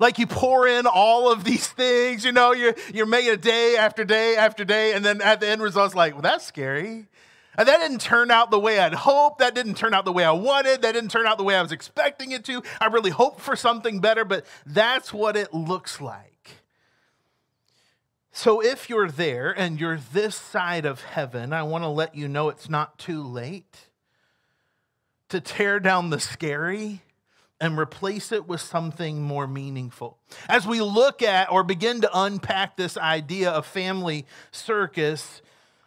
Like 0.00 0.18
you 0.18 0.26
pour 0.26 0.66
in 0.66 0.86
all 0.86 1.30
of 1.30 1.44
these 1.44 1.68
things, 1.68 2.24
you 2.24 2.32
know, 2.32 2.52
you're, 2.52 2.74
you're 2.94 3.04
making 3.04 3.40
day 3.40 3.76
after 3.76 4.04
day 4.04 4.36
after 4.36 4.64
day, 4.64 4.94
and 4.94 5.04
then 5.04 5.20
at 5.20 5.38
the 5.38 5.48
end 5.48 5.60
result's 5.60 5.94
like, 5.94 6.14
well, 6.14 6.22
that's 6.22 6.46
scary. 6.46 7.06
And 7.58 7.68
that 7.68 7.80
didn't 7.80 8.00
turn 8.00 8.30
out 8.30 8.50
the 8.50 8.58
way 8.58 8.78
I'd 8.78 8.94
hoped. 8.94 9.40
That 9.40 9.54
didn't 9.54 9.74
turn 9.74 9.92
out 9.92 10.06
the 10.06 10.12
way 10.12 10.24
I 10.24 10.32
wanted. 10.32 10.80
That 10.80 10.92
didn't 10.92 11.10
turn 11.10 11.26
out 11.26 11.36
the 11.36 11.44
way 11.44 11.56
I 11.56 11.60
was 11.60 11.72
expecting 11.72 12.32
it 12.32 12.46
to. 12.46 12.62
I 12.80 12.86
really 12.86 13.10
hoped 13.10 13.42
for 13.42 13.54
something 13.54 14.00
better, 14.00 14.24
but 14.24 14.46
that's 14.64 15.12
what 15.12 15.36
it 15.36 15.52
looks 15.52 16.00
like. 16.00 16.33
So, 18.36 18.60
if 18.60 18.90
you're 18.90 19.12
there 19.12 19.52
and 19.56 19.78
you're 19.78 20.00
this 20.12 20.34
side 20.34 20.86
of 20.86 21.00
heaven, 21.00 21.52
I 21.52 21.62
want 21.62 21.84
to 21.84 21.88
let 21.88 22.16
you 22.16 22.26
know 22.26 22.48
it's 22.48 22.68
not 22.68 22.98
too 22.98 23.22
late 23.22 23.88
to 25.28 25.40
tear 25.40 25.78
down 25.78 26.10
the 26.10 26.18
scary 26.18 27.02
and 27.60 27.78
replace 27.78 28.32
it 28.32 28.48
with 28.48 28.60
something 28.60 29.22
more 29.22 29.46
meaningful. 29.46 30.18
As 30.48 30.66
we 30.66 30.80
look 30.80 31.22
at 31.22 31.52
or 31.52 31.62
begin 31.62 32.00
to 32.00 32.10
unpack 32.12 32.76
this 32.76 32.96
idea 32.96 33.50
of 33.50 33.66
family 33.66 34.26
circus, 34.50 35.40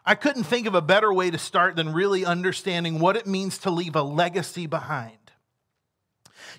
I 0.06 0.16
couldn't 0.16 0.46
think 0.46 0.68
of 0.68 0.74
a 0.74 0.82
better 0.82 1.12
way 1.12 1.30
to 1.30 1.38
start 1.38 1.76
than 1.76 1.92
really 1.92 2.24
understanding 2.24 3.00
what 3.00 3.18
it 3.18 3.28
means 3.28 3.58
to 3.60 3.70
leave 3.70 3.98
a 3.98 4.04
legacy 4.04 4.68
behind. 4.68 5.18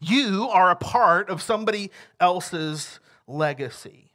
You 0.02 0.50
are 0.52 0.70
a 0.70 0.76
part 0.76 1.30
of 1.30 1.40
somebody 1.40 1.90
else's 2.20 3.00
legacy. 3.26 4.07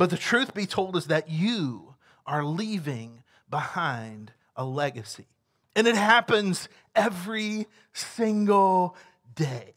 But 0.00 0.08
the 0.08 0.16
truth 0.16 0.54
be 0.54 0.64
told 0.64 0.96
is 0.96 1.08
that 1.08 1.28
you 1.28 1.94
are 2.24 2.42
leaving 2.42 3.22
behind 3.50 4.32
a 4.56 4.64
legacy. 4.64 5.26
And 5.76 5.86
it 5.86 5.94
happens 5.94 6.70
every 6.96 7.66
single 7.92 8.96
day. 9.34 9.74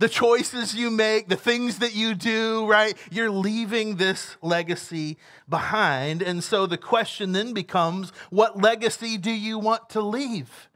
The 0.00 0.10
choices 0.10 0.74
you 0.74 0.90
make, 0.90 1.30
the 1.30 1.36
things 1.36 1.78
that 1.78 1.94
you 1.94 2.14
do, 2.14 2.66
right? 2.66 2.94
You're 3.10 3.30
leaving 3.30 3.96
this 3.96 4.36
legacy 4.42 5.16
behind. 5.48 6.20
And 6.20 6.44
so 6.44 6.66
the 6.66 6.76
question 6.76 7.32
then 7.32 7.54
becomes 7.54 8.12
what 8.28 8.60
legacy 8.60 9.16
do 9.16 9.30
you 9.30 9.58
want 9.58 9.88
to 9.88 10.02
leave? 10.02 10.68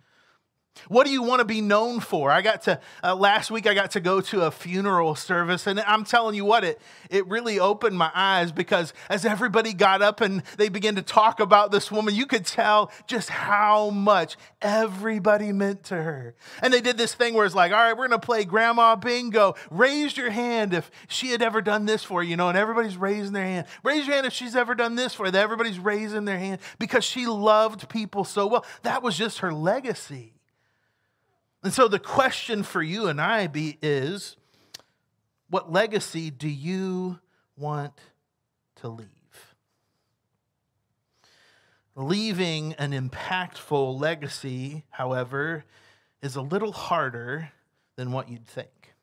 What 0.89 1.07
do 1.07 1.13
you 1.13 1.23
want 1.23 1.41
to 1.41 1.45
be 1.45 1.61
known 1.61 2.01
for? 2.01 2.31
I 2.31 2.43
got 2.43 2.63
to, 2.63 2.81
uh, 3.03 3.17
last 3.17 3.51
week, 3.51 3.67
I 3.67 3.75
got 3.75 3.93
to 3.93 4.01
go 4.01 4.21
to 4.21 4.43
a 4.43 4.51
funeral 4.51 5.15
service, 5.15 5.67
and 5.67 5.81
I'm 5.81 6.05
telling 6.05 6.35
you 6.35 6.45
what, 6.45 6.63
it, 6.63 6.81
it 7.11 7.27
really 7.27 7.59
opened 7.59 7.99
my 7.99 8.11
eyes 8.15 8.53
because 8.53 8.95
as 9.11 9.25
everybody 9.25 9.73
got 9.73 10.03
up 10.03 10.21
and 10.21 10.43
they 10.57 10.69
began 10.69 10.95
to 10.97 11.03
talk 11.03 11.41
about 11.41 11.71
this 11.73 11.91
woman, 11.91 12.15
you 12.15 12.27
could 12.27 12.47
tell 12.47 12.93
just 13.07 13.29
how 13.29 13.91
much 13.91 14.37
everybody 14.63 15.53
meant 15.53 15.83
to 15.85 15.97
her. 15.97 16.35
And 16.63 16.73
they 16.73 16.81
did 16.81 16.97
this 16.97 17.15
thing 17.15 17.35
where 17.35 17.47
it's 17.47 17.55
like, 17.55 17.73
all 17.73 17.79
right, 17.79 17.97
we're 17.97 18.09
going 18.09 18.21
to 18.21 18.25
play 18.25 18.45
grandma 18.45 18.95
bingo. 18.95 19.55
Raise 19.71 20.17
your 20.17 20.31
hand 20.31 20.73
if 20.75 20.91
she 21.09 21.29
had 21.29 21.43
ever 21.43 21.61
done 21.61 21.87
this 21.87 22.05
for 22.05 22.23
you, 22.23 22.31
you 22.31 22.37
know, 22.37 22.49
and 22.49 22.59
everybody's 22.59 22.99
raising 22.99 23.33
their 23.33 23.47
hand. 23.47 23.67
Raise 23.83 24.07
your 24.07 24.15
hand 24.15 24.27
if 24.27 24.33
she's 24.33 24.55
ever 24.55 24.75
done 24.75 24.95
this 24.95 25.15
for 25.15 25.27
you. 25.27 25.33
Everybody's 25.33 25.79
raising 25.79 26.27
their 26.27 26.39
hand 26.39 26.61
because 26.79 27.03
she 27.03 27.27
loved 27.27 27.89
people 27.89 28.25
so 28.25 28.47
well. 28.47 28.65
That 28.83 29.03
was 29.03 29.17
just 29.17 29.39
her 29.39 29.53
legacy. 29.53 30.36
And 31.67 31.75
so 31.75 31.89
the 31.89 31.99
question 31.99 32.63
for 32.63 32.81
you 32.81 33.09
and 33.09 33.21
I 33.21 33.49
be 33.49 33.77
is 33.83 34.37
what 35.51 35.73
legacy 35.73 36.31
do 36.31 36.49
you 36.49 37.19
want 37.57 37.93
to 38.77 38.89
leave? 38.89 39.09
Leaving 41.97 42.75
an 42.75 42.93
impactful 42.93 44.01
legacy, 44.01 44.85
however, 44.91 45.65
is 46.23 46.37
a 46.37 46.41
little 46.41 46.71
harder 46.71 47.51
than 47.97 48.13
what 48.13 48.29
you'd 48.29 48.47
think. 48.47 48.95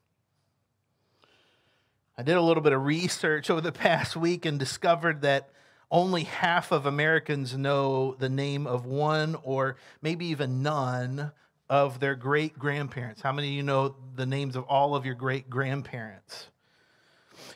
I 2.18 2.24
did 2.24 2.38
a 2.38 2.42
little 2.42 2.64
bit 2.64 2.72
of 2.72 2.86
research 2.86 3.50
over 3.50 3.60
the 3.60 3.74
past 3.74 4.16
week 4.16 4.46
and 4.46 4.58
discovered 4.58 5.24
that 5.24 5.50
only 5.92 6.24
half 6.24 6.72
of 6.72 6.86
Americans 6.86 7.58
know 7.58 8.16
the 8.20 8.30
name 8.30 8.66
of 8.66 8.86
one 8.86 9.36
or 9.44 9.76
maybe 10.02 10.28
even 10.28 10.64
none 10.64 11.34
of 11.74 12.00
their 12.00 12.14
great 12.14 12.60
grandparents. 12.60 13.24
How 13.24 13.32
many 13.32 13.48
of 13.48 13.54
you 13.56 13.64
know 13.64 13.96
the 14.16 14.28
names 14.28 14.56
of 14.56 14.64
all 14.66 14.96
of 14.96 15.08
your 15.08 15.16
great 15.16 15.50
grandparents? 15.50 16.50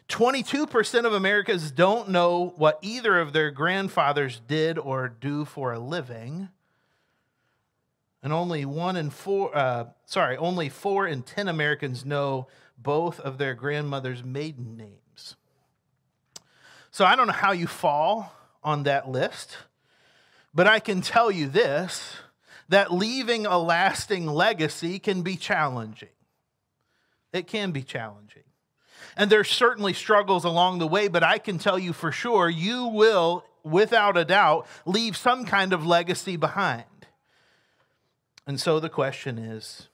22% 0.09 1.05
of 1.05 1.13
Americans 1.13 1.69
don't 1.69 2.09
know 2.09 2.51
what 2.57 2.79
either 2.81 3.19
of 3.19 3.31
their 3.31 3.51
grandfathers 3.51 4.41
did 4.47 4.79
or 4.79 5.07
do 5.07 5.45
for 5.45 5.71
a 5.71 5.77
living. 5.77 6.49
And 8.23 8.33
only 8.33 8.65
one 8.65 8.95
in 8.95 9.11
four, 9.11 9.55
uh, 9.55 9.85
sorry, 10.07 10.35
only 10.35 10.67
four 10.67 11.05
in 11.05 11.21
10 11.21 11.47
Americans 11.47 12.03
know 12.03 12.47
both 12.75 13.19
of 13.19 13.37
their 13.37 13.53
grandmother's 13.53 14.23
maiden 14.23 14.75
names. 14.75 15.35
So 16.89 17.05
I 17.05 17.15
don't 17.15 17.27
know 17.27 17.33
how 17.33 17.51
you 17.51 17.67
fall 17.67 18.33
on 18.63 18.81
that 18.81 19.07
list, 19.07 19.57
but 20.55 20.65
I 20.65 20.79
can 20.79 21.01
tell 21.01 21.29
you 21.29 21.47
this 21.47 22.15
that 22.69 22.93
leaving 22.93 23.45
a 23.45 23.57
lasting 23.57 24.27
legacy 24.27 24.99
can 24.99 25.21
be 25.21 25.35
challenging. 25.35 26.09
It 27.33 27.47
can 27.47 27.71
be 27.71 27.83
challenging. 27.83 28.43
And 29.15 29.29
there's 29.29 29.49
certainly 29.49 29.93
struggles 29.93 30.43
along 30.43 30.79
the 30.79 30.87
way, 30.87 31.07
but 31.07 31.23
I 31.23 31.37
can 31.37 31.57
tell 31.57 31.79
you 31.79 31.93
for 31.93 32.11
sure 32.11 32.49
you 32.49 32.87
will, 32.87 33.43
without 33.63 34.17
a 34.17 34.25
doubt, 34.25 34.67
leave 34.85 35.17
some 35.17 35.45
kind 35.45 35.73
of 35.73 35.85
legacy 35.85 36.35
behind. 36.35 36.83
And 38.45 38.59
so 38.59 38.79
the 38.79 38.89
question 38.89 39.37
is 39.37 39.89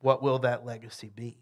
what 0.00 0.22
will 0.22 0.38
that 0.40 0.64
legacy 0.66 1.10
be? 1.14 1.36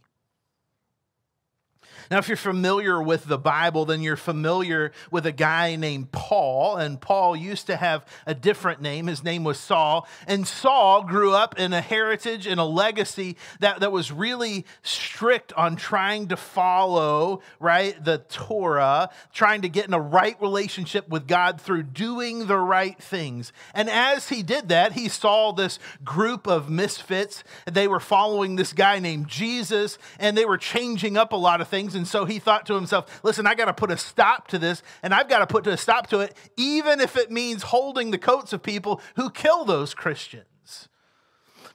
Now, 2.11 2.19
if 2.19 2.29
you're 2.29 2.37
familiar 2.37 3.03
with 3.03 3.27
the 3.27 3.39
Bible, 3.39 3.85
then 3.85 4.03
you're 4.03 4.17
familiar 4.17 4.93
with 5.11 5.27
a 5.27 5.33
guy 5.33 5.77
named 5.77 6.13
Paul. 6.13 6.77
And 6.77 7.01
Paul 7.01 7.37
used 7.37 7.67
to 7.69 7.77
have 7.77 8.05
a 8.27 8.35
different 8.35 8.81
name. 8.81 9.07
His 9.07 9.23
name 9.23 9.45
was 9.45 9.59
Saul. 9.59 10.09
And 10.27 10.47
Saul 10.47 11.05
grew 11.05 11.33
up 11.33 11.59
in 11.59 11.73
a 11.73 11.81
heritage 11.81 12.47
and 12.47 12.61
a 12.61 12.65
legacy 12.65 13.37
that, 13.61 13.81
that 13.81 13.93
was 13.93 14.13
really 14.13 14.67
strict 14.83 15.53
on 15.55 15.77
trying 15.77 16.29
to 16.29 16.37
follow, 16.37 17.43
right, 17.59 18.03
the 18.05 18.19
Torah, 18.19 19.11
trying 19.33 19.63
to 19.63 19.69
get 19.69 19.87
in 19.87 19.95
a 19.95 20.01
right 20.01 20.41
relationship 20.41 21.09
with 21.09 21.27
God 21.27 21.61
through 21.61 21.85
doing 21.85 22.47
the 22.47 22.59
right 22.59 23.01
things. 23.01 23.53
And 23.75 23.89
as 23.89 24.29
he 24.29 24.43
did 24.43 24.69
that, 24.69 24.93
he 24.93 25.09
saw 25.09 25.53
this 25.53 25.79
group 26.05 26.47
of 26.47 26.69
misfits. 26.69 27.45
They 27.71 27.89
were 27.89 28.01
following 28.01 28.57
this 28.57 28.73
guy 28.73 28.99
named 28.99 29.29
Jesus, 29.29 29.99
and 30.19 30.37
they 30.37 30.45
were 30.45 30.59
changing 30.59 31.17
up 31.17 31.33
a 31.33 31.37
lot 31.37 31.61
of 31.61 31.69
things 31.69 31.80
things. 31.81 31.95
And 31.95 32.07
so 32.07 32.25
he 32.25 32.39
thought 32.39 32.67
to 32.67 32.75
himself, 32.75 33.21
listen, 33.23 33.47
I 33.47 33.55
got 33.55 33.67
to 33.67 33.73
put 33.73 33.91
a 33.91 33.97
stop 33.97 34.49
to 34.49 34.59
this, 34.59 34.83
and 35.03 35.15
I've 35.15 35.29
got 35.29 35.39
to 35.39 35.47
put 35.47 35.67
a 35.67 35.77
stop 35.77 36.09
to 36.09 36.21
it, 36.21 36.37
even 36.57 37.01
if 37.01 37.17
it 37.17 37.31
means 37.31 37.65
holding 37.65 38.11
the 38.11 38.19
coats 38.19 38.53
of 38.53 38.63
people 38.63 39.01
who 39.17 39.31
kill 39.31 39.65
those 39.65 39.95
Christians. 39.95 40.45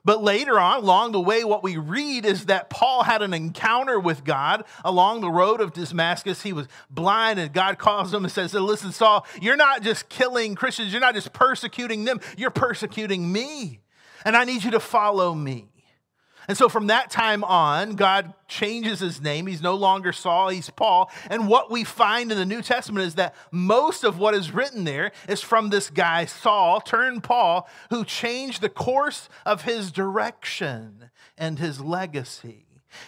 But 0.04 0.22
later 0.22 0.60
on, 0.60 0.84
along 0.84 1.14
the 1.14 1.20
way, 1.20 1.44
what 1.44 1.64
we 1.64 1.78
read 1.78 2.28
is 2.28 2.46
that 2.46 2.70
Paul 2.70 3.04
had 3.04 3.24
an 3.24 3.34
encounter 3.34 4.00
with 4.00 4.24
God 4.24 4.64
along 4.84 5.22
the 5.22 5.32
road 5.32 5.62
of 5.62 5.74
Damascus. 5.74 6.44
He 6.44 6.54
was 6.54 6.68
blind, 6.92 7.40
and 7.40 7.52
God 7.52 7.80
calls 7.80 8.14
him 8.14 8.24
and 8.24 8.32
says, 8.32 8.54
Listen, 8.54 8.92
Saul, 8.92 9.26
you're 9.42 9.56
not 9.56 9.82
just 9.82 10.08
killing 10.08 10.54
Christians, 10.54 10.92
you're 10.92 11.02
not 11.02 11.16
just 11.16 11.34
persecuting 11.34 12.06
them, 12.06 12.20
you're 12.38 12.52
persecuting 12.52 13.32
me. 13.32 13.80
And 14.24 14.38
I 14.38 14.44
need 14.44 14.64
you 14.64 14.72
to 14.72 14.80
follow 14.80 15.34
me. 15.34 15.70
And 16.48 16.58
so 16.58 16.70
from 16.70 16.88
that 16.88 17.10
time 17.10 17.44
on, 17.44 17.96
God 17.96 18.34
changes 18.48 19.00
his 19.00 19.22
name. 19.22 19.48
He's 19.48 19.62
no 19.62 19.76
longer 19.76 20.12
Saul, 20.12 20.50
he's 20.50 20.70
Paul. 20.70 21.12
And 21.30 21.48
what 21.48 21.72
we 21.72 21.84
find 21.84 22.32
in 22.32 22.38
the 22.38 22.46
New 22.46 22.62
Testament 22.62 23.06
is 23.06 23.16
that 23.16 23.36
most 23.52 24.04
of 24.04 24.20
what 24.20 24.36
is 24.36 24.52
written 24.52 24.84
there 24.84 25.12
is 25.28 25.42
from 25.42 25.70
this 25.70 25.90
guy, 25.90 26.26
Saul, 26.26 26.82
turned 26.82 27.24
Paul, 27.24 27.68
who 27.90 28.06
changed 28.06 28.62
the 28.62 28.70
course 28.70 29.30
of 29.46 29.64
his 29.64 29.92
direction 29.92 31.10
and 31.38 31.60
his 31.60 31.82
legacy. 31.82 32.66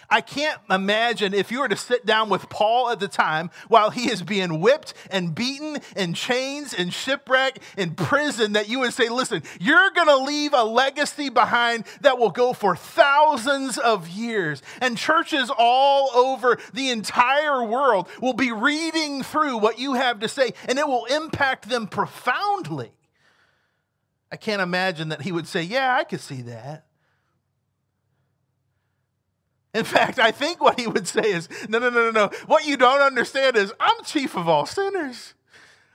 I 0.10 0.22
can't 0.22 0.60
imagine 0.70 1.34
if 1.34 1.52
you 1.52 1.60
were 1.60 1.68
to 1.68 1.76
sit 1.76 2.06
down 2.06 2.30
with 2.30 2.50
Paul 2.50 2.90
at 2.90 3.00
the 3.00 3.08
time 3.08 3.50
while 3.68 3.90
he 3.90 4.10
is 4.10 4.22
being 4.22 4.60
whipped 4.60 4.94
and 5.12 5.36
beaten 5.36 5.82
in 5.96 6.14
chains 6.14 6.74
and 6.74 6.94
shipwreck 6.94 7.60
in 7.78 7.96
prison 7.96 8.54
that 8.54 8.70
you 8.70 8.80
would 8.80 8.94
say, 8.94 9.10
listen, 9.10 9.44
you're 9.60 9.92
going 9.92 10.08
to 10.08 10.18
leave 10.18 10.54
a 10.54 10.64
legacy 10.64 11.30
behind 11.30 11.86
that 12.02 12.18
will 12.18 12.32
go 12.32 12.54
for 12.54 12.76
thousands 12.76 13.78
of 13.78 14.08
years. 14.08 14.62
And 14.82 14.98
churches 14.98 15.52
all 15.58 16.10
over 16.16 16.58
the 16.74 16.90
entire 16.90 17.64
world 17.64 18.08
will 18.22 18.34
be 18.34 18.52
reading 18.52 19.24
through 19.24 19.58
what 19.58 19.80
you 19.80 19.94
have 19.94 20.20
to 20.20 20.28
say 20.28 20.54
and 20.68 20.80
it 20.80 20.88
will 20.88 21.06
impact 21.06 21.70
them 21.70 21.88
profoundly. 21.88 22.92
I 24.32 24.36
can't 24.36 24.62
imagine 24.62 25.10
that 25.10 25.22
he 25.22 25.32
would 25.32 25.48
say, 25.48 25.64
yeah, 25.64 25.96
I 25.96 26.04
could 26.04 26.20
see 26.20 26.42
that. 26.44 26.87
In 29.78 29.84
fact, 29.84 30.18
I 30.18 30.32
think 30.32 30.60
what 30.60 30.80
he 30.80 30.88
would 30.88 31.08
say 31.08 31.22
is, 31.22 31.48
no, 31.70 31.78
no, 31.78 31.92
no, 31.92 32.10
no, 32.10 32.12
no. 32.12 32.32
What 32.48 32.66
you 32.66 32.78
don't 32.78 33.00
understand 33.02 33.56
is, 33.56 33.72
I'm 33.80 34.04
chief 34.04 34.36
of 34.36 34.50
all 34.50 34.66
sinners. 34.66 35.36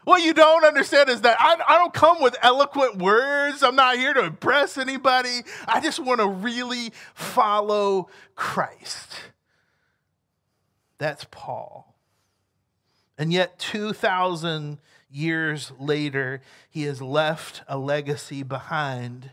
What 0.04 0.22
you 0.22 0.32
don't 0.32 0.64
understand 0.64 1.08
is 1.08 1.22
that 1.22 1.36
I, 1.40 1.56
I, 1.66 1.78
don't 1.78 1.92
come 1.92 2.22
with 2.22 2.36
eloquent 2.42 2.98
words. 2.98 3.64
I'm 3.64 3.74
not 3.74 3.96
here 3.96 4.14
to 4.14 4.22
impress 4.22 4.78
anybody. 4.78 5.40
I 5.66 5.80
just 5.80 5.98
want 5.98 6.20
to 6.20 6.28
really 6.28 6.92
follow 7.12 8.08
Christ. 8.36 9.16
That's 10.98 11.26
Paul. 11.32 11.96
And 13.18 13.32
yet, 13.32 13.58
2,000 13.58 14.78
years 15.10 15.72
later, 15.80 16.40
he 16.70 16.84
has 16.84 17.02
left 17.02 17.62
a 17.66 17.78
legacy 17.78 18.44
behind 18.44 19.32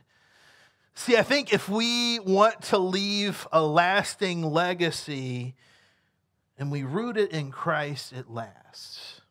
See, 0.99 1.15
I 1.15 1.23
think 1.23 1.53
if 1.53 1.69
we 1.69 2.19
want 2.19 2.61
to 2.63 2.77
leave 2.77 3.47
a 3.53 3.61
lasting 3.61 4.43
legacy 4.43 5.55
and 6.57 6.69
we 6.69 6.83
root 6.83 7.15
it 7.15 7.31
in 7.31 7.51
Christ, 7.51 8.11
it 8.11 8.29
lasts. 8.29 9.21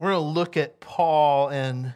We're 0.00 0.10
going 0.10 0.24
to 0.24 0.28
look 0.28 0.56
at 0.56 0.80
Paul 0.80 1.48
and 1.48 1.94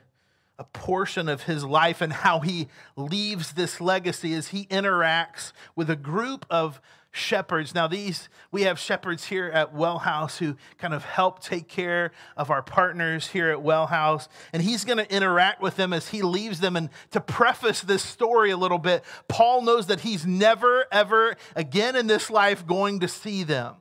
a 0.60 0.62
portion 0.62 1.28
of 1.28 1.42
his 1.42 1.64
life 1.64 2.02
and 2.02 2.12
how 2.12 2.38
he 2.38 2.68
leaves 2.94 3.54
this 3.54 3.80
legacy 3.80 4.32
as 4.34 4.48
he 4.48 4.66
interacts 4.66 5.50
with 5.74 5.90
a 5.90 5.96
group 5.96 6.46
of 6.48 6.80
shepherds. 7.12 7.74
Now, 7.74 7.86
these, 7.86 8.28
we 8.50 8.62
have 8.62 8.78
shepherds 8.78 9.26
here 9.26 9.48
at 9.48 9.74
Well 9.74 9.98
House 9.98 10.38
who 10.38 10.56
kind 10.78 10.94
of 10.94 11.04
help 11.04 11.40
take 11.40 11.68
care 11.68 12.10
of 12.36 12.50
our 12.50 12.62
partners 12.62 13.28
here 13.28 13.50
at 13.50 13.62
Well 13.62 13.86
House. 13.86 14.28
And 14.52 14.62
he's 14.62 14.84
going 14.84 14.98
to 14.98 15.14
interact 15.14 15.60
with 15.60 15.76
them 15.76 15.92
as 15.92 16.08
he 16.08 16.22
leaves 16.22 16.60
them. 16.60 16.74
And 16.74 16.88
to 17.10 17.20
preface 17.20 17.82
this 17.82 18.02
story 18.02 18.50
a 18.50 18.56
little 18.56 18.78
bit, 18.78 19.04
Paul 19.28 19.62
knows 19.62 19.86
that 19.86 20.00
he's 20.00 20.26
never, 20.26 20.86
ever 20.90 21.36
again 21.54 21.94
in 21.94 22.06
this 22.06 22.30
life 22.30 22.66
going 22.66 23.00
to 23.00 23.08
see 23.08 23.44
them. 23.44 23.76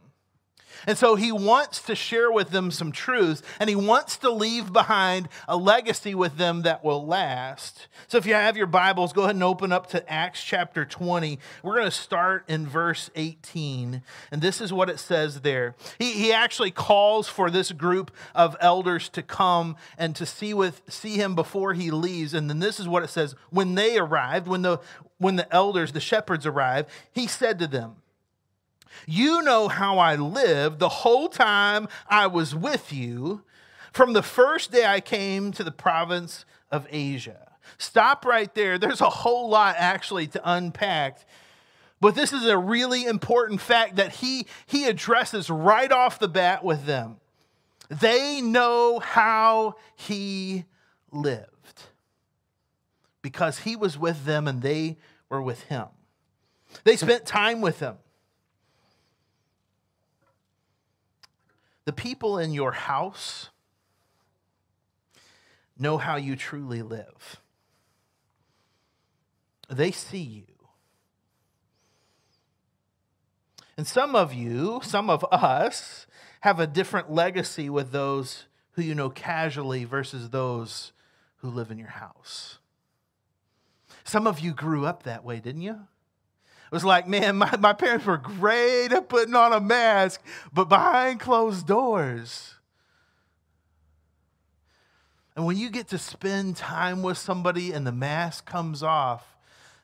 And 0.87 0.97
so 0.97 1.15
he 1.15 1.31
wants 1.31 1.81
to 1.83 1.95
share 1.95 2.31
with 2.31 2.49
them 2.49 2.71
some 2.71 2.91
truths, 2.91 3.41
and 3.59 3.69
he 3.69 3.75
wants 3.75 4.17
to 4.17 4.31
leave 4.31 4.73
behind 4.73 5.29
a 5.47 5.57
legacy 5.57 6.15
with 6.15 6.37
them 6.37 6.63
that 6.63 6.83
will 6.83 7.05
last. 7.05 7.87
So 8.07 8.17
if 8.17 8.25
you 8.25 8.33
have 8.33 8.57
your 8.57 8.67
Bibles, 8.67 9.13
go 9.13 9.23
ahead 9.23 9.35
and 9.35 9.43
open 9.43 9.71
up 9.71 9.87
to 9.87 10.11
Acts 10.11 10.43
chapter 10.43 10.85
20. 10.85 11.39
We're 11.63 11.75
going 11.75 11.85
to 11.85 11.91
start 11.91 12.45
in 12.47 12.67
verse 12.67 13.09
18, 13.15 14.01
and 14.31 14.41
this 14.41 14.61
is 14.61 14.73
what 14.73 14.89
it 14.89 14.99
says 14.99 15.41
there. 15.41 15.75
He, 15.99 16.13
he 16.13 16.33
actually 16.33 16.71
calls 16.71 17.27
for 17.27 17.49
this 17.49 17.71
group 17.71 18.11
of 18.33 18.55
elders 18.59 19.09
to 19.09 19.21
come 19.21 19.75
and 19.97 20.15
to 20.15 20.25
see, 20.25 20.53
with, 20.53 20.81
see 20.87 21.15
him 21.15 21.35
before 21.35 21.73
he 21.73 21.91
leaves. 21.91 22.33
And 22.33 22.49
then 22.49 22.59
this 22.59 22.79
is 22.79 22.87
what 22.87 23.03
it 23.03 23.09
says 23.09 23.35
When 23.49 23.75
they 23.75 23.97
arrived, 23.97 24.47
when 24.47 24.61
the, 24.61 24.79
when 25.17 25.35
the 25.35 25.53
elders, 25.53 25.91
the 25.91 25.99
shepherds 25.99 26.45
arrived, 26.45 26.89
he 27.11 27.27
said 27.27 27.59
to 27.59 27.67
them, 27.67 27.97
you 29.07 29.41
know 29.41 29.67
how 29.67 29.99
I 29.99 30.15
lived 30.15 30.79
the 30.79 30.89
whole 30.89 31.29
time 31.29 31.87
I 32.07 32.27
was 32.27 32.55
with 32.55 32.91
you 32.93 33.43
from 33.91 34.13
the 34.13 34.23
first 34.23 34.71
day 34.71 34.85
I 34.85 34.99
came 34.99 35.51
to 35.53 35.63
the 35.63 35.71
province 35.71 36.45
of 36.71 36.87
Asia. 36.89 37.51
Stop 37.77 38.25
right 38.25 38.53
there. 38.55 38.77
There's 38.77 39.01
a 39.01 39.09
whole 39.09 39.49
lot 39.49 39.75
actually 39.77 40.27
to 40.27 40.41
unpack. 40.43 41.19
But 41.99 42.15
this 42.15 42.33
is 42.33 42.45
a 42.45 42.57
really 42.57 43.05
important 43.05 43.61
fact 43.61 43.97
that 43.97 44.13
he, 44.13 44.47
he 44.65 44.85
addresses 44.85 45.49
right 45.49 45.91
off 45.91 46.19
the 46.19 46.27
bat 46.27 46.63
with 46.63 46.85
them. 46.85 47.17
They 47.89 48.41
know 48.41 48.99
how 48.99 49.75
he 49.95 50.65
lived 51.11 51.83
because 53.21 53.59
he 53.59 53.75
was 53.75 53.97
with 53.97 54.25
them 54.25 54.47
and 54.47 54.61
they 54.61 54.97
were 55.29 55.41
with 55.41 55.63
him. 55.63 55.87
They 56.83 56.95
spent 56.95 57.25
time 57.25 57.61
with 57.61 57.79
him. 57.79 57.97
The 61.91 61.95
people 62.03 62.37
in 62.37 62.53
your 62.53 62.71
house 62.71 63.49
know 65.77 65.97
how 65.97 66.15
you 66.15 66.37
truly 66.37 66.81
live. 66.81 67.41
They 69.69 69.91
see 69.91 70.21
you. 70.21 70.45
And 73.75 73.85
some 73.85 74.15
of 74.15 74.33
you, 74.33 74.79
some 74.85 75.09
of 75.09 75.25
us, 75.33 76.07
have 76.39 76.61
a 76.61 76.65
different 76.65 77.11
legacy 77.11 77.69
with 77.69 77.91
those 77.91 78.45
who 78.71 78.81
you 78.81 78.95
know 78.95 79.09
casually 79.09 79.83
versus 79.83 80.29
those 80.29 80.93
who 81.39 81.49
live 81.49 81.71
in 81.71 81.77
your 81.77 81.89
house. 81.89 82.59
Some 84.05 84.27
of 84.27 84.39
you 84.39 84.53
grew 84.53 84.85
up 84.85 85.03
that 85.03 85.25
way, 85.25 85.41
didn't 85.41 85.63
you? 85.63 85.87
It 86.71 86.75
was 86.75 86.85
like, 86.85 87.05
man, 87.05 87.35
my, 87.35 87.53
my 87.57 87.73
parents 87.73 88.05
were 88.05 88.17
great 88.17 88.93
at 88.93 89.09
putting 89.09 89.35
on 89.35 89.51
a 89.51 89.59
mask, 89.59 90.23
but 90.53 90.69
behind 90.69 91.19
closed 91.19 91.67
doors. 91.67 92.55
And 95.35 95.45
when 95.45 95.57
you 95.57 95.69
get 95.69 95.89
to 95.89 95.97
spend 95.97 96.55
time 96.55 97.03
with 97.03 97.17
somebody 97.17 97.73
and 97.73 97.85
the 97.85 97.91
mask 97.91 98.45
comes 98.45 98.83
off, 98.83 99.37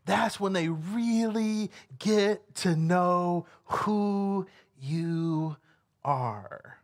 that's 0.06 0.40
when 0.40 0.54
they 0.54 0.70
really 0.70 1.72
get 2.00 2.56
to 2.56 2.76
know 2.78 3.46
who 3.66 4.48
you 4.80 5.58
are. 6.06 6.78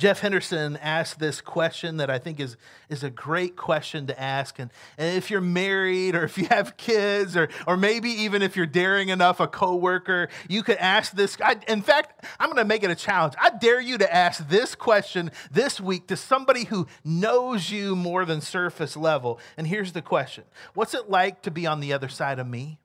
Jeff 0.00 0.20
Henderson 0.20 0.78
asked 0.78 1.18
this 1.18 1.42
question 1.42 1.98
that 1.98 2.08
I 2.08 2.18
think 2.18 2.40
is, 2.40 2.56
is 2.88 3.04
a 3.04 3.10
great 3.10 3.54
question 3.54 4.06
to 4.06 4.18
ask. 4.18 4.58
And, 4.58 4.70
and 4.96 5.14
if 5.14 5.30
you're 5.30 5.42
married 5.42 6.14
or 6.14 6.24
if 6.24 6.38
you 6.38 6.46
have 6.46 6.78
kids 6.78 7.36
or, 7.36 7.50
or 7.66 7.76
maybe 7.76 8.08
even 8.08 8.40
if 8.40 8.56
you're 8.56 8.64
daring 8.64 9.10
enough, 9.10 9.40
a 9.40 9.46
coworker, 9.46 10.30
you 10.48 10.62
could 10.62 10.78
ask 10.78 11.12
this. 11.12 11.36
I, 11.44 11.56
in 11.68 11.82
fact, 11.82 12.24
I'm 12.40 12.46
going 12.46 12.56
to 12.56 12.64
make 12.64 12.82
it 12.82 12.90
a 12.90 12.94
challenge. 12.94 13.34
I 13.38 13.50
dare 13.50 13.78
you 13.78 13.98
to 13.98 14.12
ask 14.12 14.48
this 14.48 14.74
question 14.74 15.32
this 15.50 15.78
week 15.78 16.06
to 16.06 16.16
somebody 16.16 16.64
who 16.64 16.86
knows 17.04 17.70
you 17.70 17.94
more 17.94 18.24
than 18.24 18.40
surface 18.40 18.96
level. 18.96 19.38
And 19.58 19.66
here's 19.66 19.92
the 19.92 20.00
question 20.00 20.44
What's 20.72 20.94
it 20.94 21.10
like 21.10 21.42
to 21.42 21.50
be 21.50 21.66
on 21.66 21.80
the 21.80 21.92
other 21.92 22.08
side 22.08 22.38
of 22.38 22.46
me? 22.46 22.78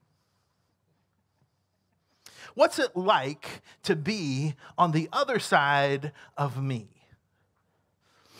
What's 2.54 2.78
it 2.78 2.94
like 2.94 3.62
to 3.84 3.96
be 3.96 4.54
on 4.76 4.92
the 4.92 5.08
other 5.14 5.38
side 5.38 6.12
of 6.36 6.62
me? 6.62 6.95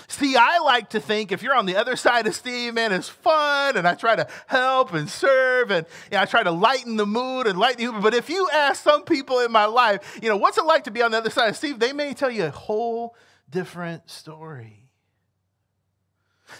See, 0.08 0.36
I 0.36 0.58
like 0.58 0.90
to 0.90 1.00
think 1.00 1.32
if 1.32 1.42
you're 1.42 1.54
on 1.54 1.66
the 1.66 1.76
other 1.76 1.96
side 1.96 2.26
of 2.26 2.34
Steve, 2.34 2.74
man, 2.74 2.92
it's 2.92 3.08
fun, 3.08 3.76
and 3.76 3.88
I 3.88 3.94
try 3.94 4.14
to 4.14 4.28
help 4.46 4.92
and 4.94 5.10
serve, 5.10 5.70
and 5.70 5.84
you 6.10 6.16
know, 6.16 6.22
I 6.22 6.26
try 6.26 6.44
to 6.44 6.52
lighten 6.52 6.96
the 6.96 7.06
mood 7.06 7.46
and 7.46 7.58
lighten 7.58 7.78
the 7.78 7.82
humor. 7.84 8.00
But 8.00 8.14
if 8.14 8.30
you 8.30 8.48
ask 8.52 8.82
some 8.82 9.02
people 9.02 9.40
in 9.40 9.50
my 9.50 9.64
life, 9.64 10.18
you 10.22 10.28
know, 10.28 10.36
what's 10.36 10.58
it 10.58 10.64
like 10.64 10.84
to 10.84 10.90
be 10.92 11.02
on 11.02 11.10
the 11.10 11.18
other 11.18 11.30
side 11.30 11.48
of 11.48 11.56
Steve, 11.56 11.80
they 11.80 11.92
may 11.92 12.14
tell 12.14 12.30
you 12.30 12.44
a 12.44 12.50
whole 12.50 13.16
different 13.50 14.08
story. 14.08 14.84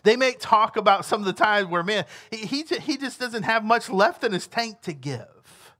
They 0.03 0.17
may 0.17 0.33
talk 0.33 0.77
about 0.77 1.05
some 1.05 1.21
of 1.21 1.27
the 1.27 1.33
times 1.33 1.69
where, 1.69 1.85
man, 1.85 2.05
he, 2.31 2.39
he, 2.39 2.63
he 2.63 2.97
just 2.97 3.21
doesn't 3.21 3.45
have 3.45 3.65
much 3.65 3.89
left 3.89 4.25
in 4.25 4.33
his 4.33 4.49
tank 4.49 4.81
to 4.83 4.93
give. 4.93 5.75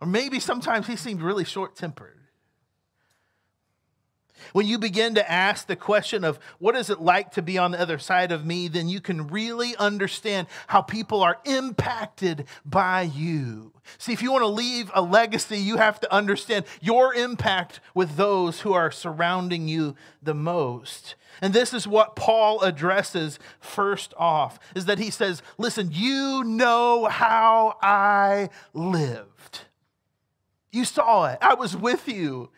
Or 0.00 0.06
maybe 0.06 0.40
sometimes 0.40 0.86
he 0.86 0.96
seemed 0.96 1.20
really 1.20 1.44
short 1.44 1.76
tempered. 1.76 2.18
When 4.52 4.66
you 4.66 4.78
begin 4.78 5.14
to 5.14 5.30
ask 5.30 5.66
the 5.66 5.76
question 5.76 6.24
of 6.24 6.38
what 6.58 6.76
is 6.76 6.90
it 6.90 7.00
like 7.00 7.32
to 7.32 7.42
be 7.42 7.58
on 7.58 7.72
the 7.72 7.80
other 7.80 7.98
side 7.98 8.32
of 8.32 8.44
me, 8.44 8.68
then 8.68 8.88
you 8.88 9.00
can 9.00 9.28
really 9.28 9.76
understand 9.76 10.46
how 10.68 10.82
people 10.82 11.22
are 11.22 11.38
impacted 11.44 12.46
by 12.64 13.02
you. 13.02 13.72
See, 13.96 14.12
if 14.12 14.22
you 14.22 14.32
want 14.32 14.42
to 14.42 14.48
leave 14.48 14.90
a 14.94 15.00
legacy, 15.00 15.58
you 15.58 15.78
have 15.78 15.98
to 16.00 16.12
understand 16.12 16.66
your 16.80 17.14
impact 17.14 17.80
with 17.94 18.16
those 18.16 18.60
who 18.60 18.72
are 18.72 18.90
surrounding 18.90 19.68
you 19.68 19.96
the 20.22 20.34
most. 20.34 21.14
And 21.40 21.54
this 21.54 21.72
is 21.72 21.86
what 21.86 22.16
Paul 22.16 22.60
addresses 22.62 23.38
first 23.60 24.12
off 24.16 24.58
is 24.74 24.86
that 24.86 24.98
he 24.98 25.10
says, 25.10 25.42
"Listen, 25.56 25.90
you 25.92 26.42
know 26.44 27.06
how 27.06 27.78
I 27.80 28.50
lived. 28.74 29.60
You 30.70 30.84
saw 30.84 31.26
it. 31.26 31.38
I 31.40 31.54
was 31.54 31.76
with 31.76 32.08
you 32.08 32.50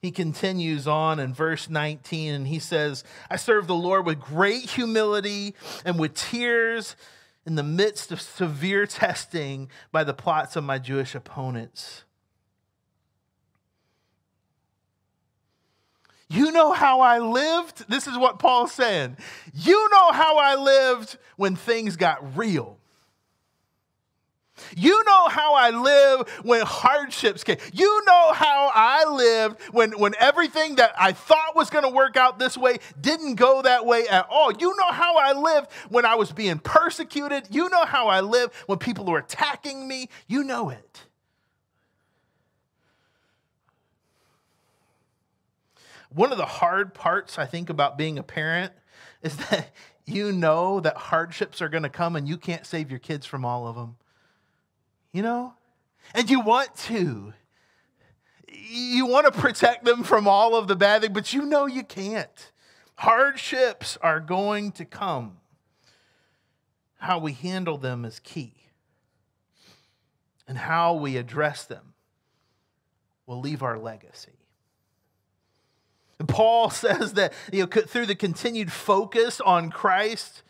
he 0.00 0.10
continues 0.10 0.86
on 0.86 1.18
in 1.18 1.34
verse 1.34 1.68
19 1.68 2.34
and 2.34 2.46
he 2.46 2.58
says, 2.58 3.02
I 3.30 3.36
serve 3.36 3.66
the 3.66 3.74
Lord 3.74 4.06
with 4.06 4.20
great 4.20 4.70
humility 4.70 5.54
and 5.84 5.98
with 5.98 6.14
tears 6.14 6.94
in 7.44 7.56
the 7.56 7.62
midst 7.62 8.12
of 8.12 8.20
severe 8.20 8.86
testing 8.86 9.68
by 9.90 10.04
the 10.04 10.14
plots 10.14 10.54
of 10.54 10.64
my 10.64 10.78
Jewish 10.78 11.14
opponents. 11.14 12.04
You 16.30 16.52
know 16.52 16.72
how 16.72 17.00
I 17.00 17.18
lived? 17.18 17.88
This 17.88 18.06
is 18.06 18.16
what 18.18 18.38
Paul's 18.38 18.72
saying. 18.72 19.16
You 19.54 19.88
know 19.90 20.12
how 20.12 20.36
I 20.36 20.56
lived 20.56 21.16
when 21.36 21.56
things 21.56 21.96
got 21.96 22.36
real. 22.36 22.77
You 24.76 25.02
know 25.04 25.28
how 25.28 25.54
I 25.54 25.70
live 25.70 26.28
when 26.42 26.62
hardships 26.62 27.44
came. 27.44 27.58
You 27.72 28.02
know 28.06 28.32
how 28.32 28.70
I 28.74 29.04
lived 29.10 29.60
when, 29.72 29.92
when 29.92 30.14
everything 30.18 30.76
that 30.76 30.92
I 30.98 31.12
thought 31.12 31.56
was 31.56 31.70
going 31.70 31.84
to 31.84 31.90
work 31.90 32.16
out 32.16 32.38
this 32.38 32.56
way 32.56 32.78
didn't 33.00 33.36
go 33.36 33.62
that 33.62 33.86
way 33.86 34.06
at 34.08 34.26
all. 34.30 34.52
You 34.52 34.76
know 34.76 34.92
how 34.92 35.16
I 35.16 35.32
lived 35.32 35.72
when 35.88 36.04
I 36.04 36.14
was 36.14 36.32
being 36.32 36.58
persecuted. 36.58 37.48
You 37.50 37.68
know 37.68 37.84
how 37.84 38.08
I 38.08 38.20
lived 38.20 38.54
when 38.66 38.78
people 38.78 39.04
were 39.04 39.18
attacking 39.18 39.86
me. 39.86 40.08
You 40.26 40.44
know 40.44 40.70
it. 40.70 41.02
One 46.10 46.32
of 46.32 46.38
the 46.38 46.46
hard 46.46 46.94
parts, 46.94 47.38
I 47.38 47.44
think, 47.44 47.68
about 47.68 47.98
being 47.98 48.18
a 48.18 48.22
parent 48.22 48.72
is 49.22 49.36
that 49.50 49.74
you 50.06 50.32
know 50.32 50.80
that 50.80 50.96
hardships 50.96 51.60
are 51.60 51.68
going 51.68 51.82
to 51.82 51.90
come 51.90 52.16
and 52.16 52.26
you 52.26 52.38
can't 52.38 52.64
save 52.64 52.90
your 52.90 52.98
kids 52.98 53.26
from 53.26 53.44
all 53.44 53.66
of 53.66 53.76
them 53.76 53.96
you 55.18 55.22
know? 55.22 55.52
And 56.14 56.30
you 56.30 56.38
want 56.38 56.76
to. 56.86 57.32
You 58.46 59.06
want 59.06 59.26
to 59.26 59.32
protect 59.32 59.84
them 59.84 60.04
from 60.04 60.28
all 60.28 60.54
of 60.54 60.68
the 60.68 60.76
bad 60.76 61.00
things, 61.00 61.12
but 61.12 61.32
you 61.32 61.44
know 61.44 61.66
you 61.66 61.82
can't. 61.82 62.52
Hardships 62.94 63.98
are 64.00 64.20
going 64.20 64.70
to 64.72 64.84
come. 64.84 65.38
How 66.98 67.18
we 67.18 67.32
handle 67.32 67.78
them 67.78 68.04
is 68.04 68.20
key. 68.20 68.54
And 70.46 70.56
how 70.56 70.94
we 70.94 71.16
address 71.16 71.64
them 71.64 71.94
will 73.26 73.40
leave 73.40 73.64
our 73.64 73.76
legacy. 73.76 74.38
Paul 76.28 76.70
says 76.70 77.14
that 77.14 77.32
you 77.52 77.62
know, 77.62 77.66
through 77.66 78.06
the 78.06 78.14
continued 78.14 78.70
focus 78.70 79.40
on 79.40 79.70
Christ, 79.70 80.44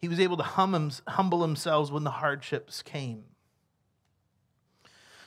he 0.00 0.06
was 0.06 0.20
able 0.20 0.36
to 0.36 0.44
hum, 0.44 0.92
humble 1.08 1.42
himself 1.42 1.90
when 1.90 2.04
the 2.04 2.12
hardships 2.12 2.80
came. 2.80 3.24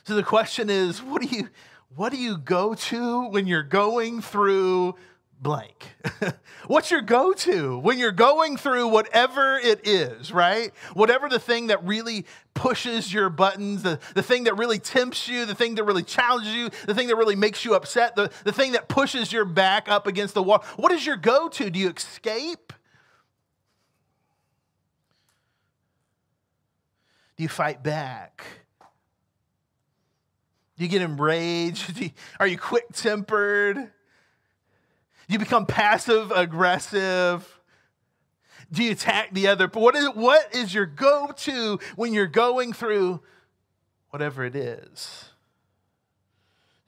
So 0.06 0.14
the 0.14 0.22
question 0.22 0.70
is, 0.70 1.02
what 1.02 1.20
do 1.20 1.28
you 1.28 1.48
what 1.96 2.12
do 2.12 2.18
you 2.18 2.38
go 2.38 2.74
to 2.74 3.28
when 3.28 3.46
you're 3.46 3.64
going 3.64 4.20
through 4.20 4.94
blank. 5.40 5.94
What's 6.66 6.90
your 6.90 7.02
go 7.02 7.34
to 7.34 7.78
when 7.78 7.98
you're 7.98 8.10
going 8.10 8.56
through 8.56 8.88
whatever 8.88 9.58
it 9.58 9.86
is, 9.86 10.32
right? 10.32 10.72
Whatever 10.94 11.28
the 11.28 11.38
thing 11.38 11.66
that 11.66 11.84
really 11.84 12.24
pushes 12.54 13.12
your 13.12 13.28
buttons, 13.28 13.82
the, 13.82 13.98
the 14.14 14.22
thing 14.22 14.44
that 14.44 14.56
really 14.56 14.78
tempts 14.78 15.28
you, 15.28 15.44
the 15.44 15.54
thing 15.54 15.74
that 15.74 15.84
really 15.84 16.02
challenges 16.02 16.54
you, 16.54 16.70
the 16.86 16.94
thing 16.94 17.08
that 17.08 17.16
really 17.16 17.36
makes 17.36 17.66
you 17.66 17.74
upset, 17.74 18.16
the, 18.16 18.30
the 18.44 18.52
thing 18.52 18.72
that 18.72 18.88
pushes 18.88 19.30
your 19.30 19.44
back 19.44 19.88
up 19.90 20.06
against 20.06 20.32
the 20.32 20.42
wall. 20.42 20.64
What 20.76 20.90
is 20.90 21.04
your 21.04 21.16
go 21.16 21.48
to? 21.48 21.70
Do 21.70 21.78
you 21.78 21.90
escape? 21.90 22.72
Do 27.36 27.42
you 27.42 27.48
fight 27.50 27.82
back? 27.82 28.65
Do 30.76 30.84
you 30.84 30.88
get 30.90 31.02
enraged? 31.02 31.98
You, 31.98 32.10
are 32.40 32.46
you 32.46 32.58
quick 32.58 32.86
tempered? 32.92 33.76
Do 33.76 35.32
you 35.32 35.38
become 35.38 35.66
passive 35.66 36.30
aggressive? 36.30 37.60
Do 38.70 38.82
you 38.82 38.92
attack 38.92 39.32
the 39.32 39.48
other? 39.48 39.68
What 39.68 39.94
is, 39.94 40.08
what 40.14 40.54
is 40.54 40.74
your 40.74 40.86
go 40.86 41.32
to 41.36 41.78
when 41.94 42.12
you're 42.12 42.26
going 42.26 42.72
through 42.72 43.20
whatever 44.10 44.44
it 44.44 44.56
is? 44.56 45.30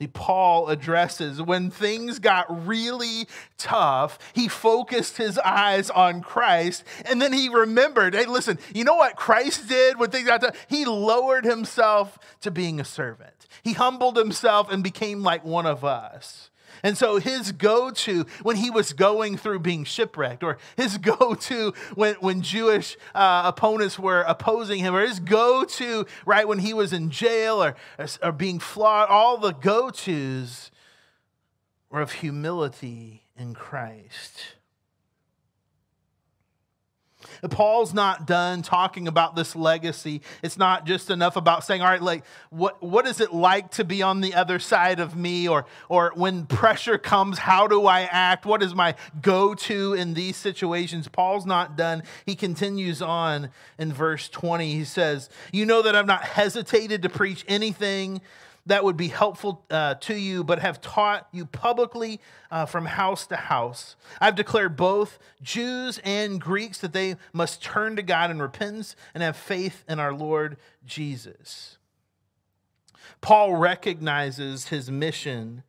Paul 0.07 0.69
addresses 0.69 1.43
when 1.43 1.71
things 1.71 2.21
got 2.21 2.67
really 2.67 3.27
tough, 3.57 4.19
he 4.33 4.47
focused 4.47 5.17
his 5.17 5.39
eyes 5.39 5.91
on 5.91 6.21
Christ 6.21 6.85
and 7.05 7.21
then 7.21 7.33
he 7.33 7.49
remembered 7.49 8.15
hey, 8.15 8.27
listen, 8.27 8.59
you 8.73 8.85
know 8.85 8.95
what 8.95 9.17
Christ 9.17 9.69
did 9.69 9.99
when 9.99 10.11
things 10.11 10.29
got 10.29 10.41
tough? 10.41 10.67
He 10.69 10.85
lowered 10.85 11.45
himself 11.45 12.19
to 12.43 12.51
being 12.53 12.79
a 12.79 12.85
servant, 12.85 13.47
he 13.65 13.73
humbled 13.73 14.17
himself 14.17 14.71
and 14.71 14.85
became 14.85 15.23
like 15.23 15.45
one 15.45 15.67
of 15.67 15.85
us. 15.85 16.51
And 16.83 16.97
so 16.97 17.19
his 17.19 17.53
go 17.53 17.91
to 17.91 18.27
when 18.43 18.57
he 18.57 18.71
was 18.71 18.93
going 18.93 19.37
through 19.37 19.61
being 19.61 19.85
shipwrecked, 19.85 20.43
or 20.43 20.59
his 20.77 20.99
go 20.99 21.35
to 21.35 21.73
when, 21.95 22.15
when 22.17 22.43
Jewish 22.43 22.97
uh, 23.15 23.43
opponents 23.47 23.99
were 23.99 24.23
opposing 24.23 24.81
him, 24.81 24.95
or 24.95 25.07
his 25.07 25.21
go 25.21 25.65
to, 25.65 26.07
right, 26.27 26.47
when 26.47 26.59
he 26.59 26.75
was 26.75 26.93
in 26.93 27.11
jail 27.11 27.63
or, 27.63 27.77
or 28.23 28.33
being 28.33 28.59
flogged, 28.59 29.11
all 29.11 29.39
the 29.39 29.53
go 29.53 29.91
tos 29.91 30.71
were 31.91 32.01
of 32.01 32.13
humility 32.13 33.25
in 33.37 33.55
Christ. 33.55 34.58
Paul's 37.51 37.95
not 37.95 38.27
done 38.27 38.63
talking 38.63 39.09
about 39.09 39.37
this 39.37 39.55
legacy. 39.55 40.23
It's 40.43 40.57
not 40.57 40.87
just 40.87 41.11
enough 41.11 41.37
about 41.37 41.65
saying, 41.65 41.83
all 41.83 41.89
right, 41.89 42.03
like, 42.03 42.25
what, 42.51 42.83
what 42.83 43.07
is 43.07 43.21
it 43.21 43.33
like 43.33 43.71
to 43.73 43.85
be 43.85 44.03
on 44.03 44.21
the 44.21 44.35
other 44.35 44.59
side 44.59 45.01
of 45.01 45.17
me? 45.17 45.49
Or, 45.49 45.67
or 45.89 46.13
when 46.15 46.47
pressure 46.47 46.99
comes, 46.99 47.39
how 47.39 47.67
do 47.67 47.87
I 47.87 48.03
act? 48.03 48.47
What 48.47 48.63
is 48.63 48.75
my 48.75 48.95
go 49.21 49.55
to 49.55 49.95
in 49.95 50.15
these 50.15 50.37
situations? 50.37 51.09
Paul's 51.09 51.47
not 51.47 51.77
done. 51.77 52.03
He 52.27 52.35
continues 52.35 53.03
on 53.03 53.51
in 53.79 53.93
verse 53.93 54.29
20. 54.29 54.73
He 54.73 54.85
says, 54.85 55.29
You 55.53 55.67
know 55.67 55.83
that 55.83 55.95
I've 55.95 56.07
not 56.07 56.25
hesitated 56.25 57.03
to 57.03 57.09
preach 57.09 57.45
anything 57.49 58.21
that 58.69 58.85
would 58.85 58.97
be 58.97 59.09
helpful 59.09 59.65
uh, 59.71 59.95
to 59.95 60.15
you, 60.15 60.45
but 60.45 60.59
have 60.59 60.81
taught 60.81 61.27
you 61.33 61.47
publicly 61.47 62.21
uh, 62.51 62.67
from 62.67 62.85
house 62.85 63.27
to 63.27 63.37
house. 63.37 63.97
I've 64.21 64.35
declared 64.35 64.77
both 64.77 65.19
Jews 65.43 66.01
and 66.05 66.41
Greeks 66.41 66.79
that 66.79 66.93
they 66.93 67.17
must 67.33 67.63
turn 67.63 67.97
to 67.97 68.03
God 68.03 68.31
in 68.31 68.41
repentance 68.41 68.95
and 69.15 69.23
have 69.23 69.37
faith 69.37 69.85
in 69.89 69.99
our 69.99 70.13
Lord 70.13 70.59
Jesus. 70.85 71.79
Paul 73.23 73.57
recognizes 73.57 74.69
his 74.69 74.91
mission 74.91 75.63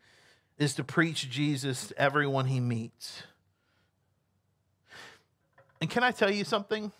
is 0.57 0.75
to 0.75 0.83
preach 0.83 1.29
Jesus 1.29 1.87
to 1.87 1.97
everyone 1.97 2.45
he 2.45 2.59
meets. 2.59 3.23
And 5.79 5.89
can 5.89 6.03
I 6.03 6.11
tell 6.11 6.29
you 6.29 6.43
something? 6.43 6.91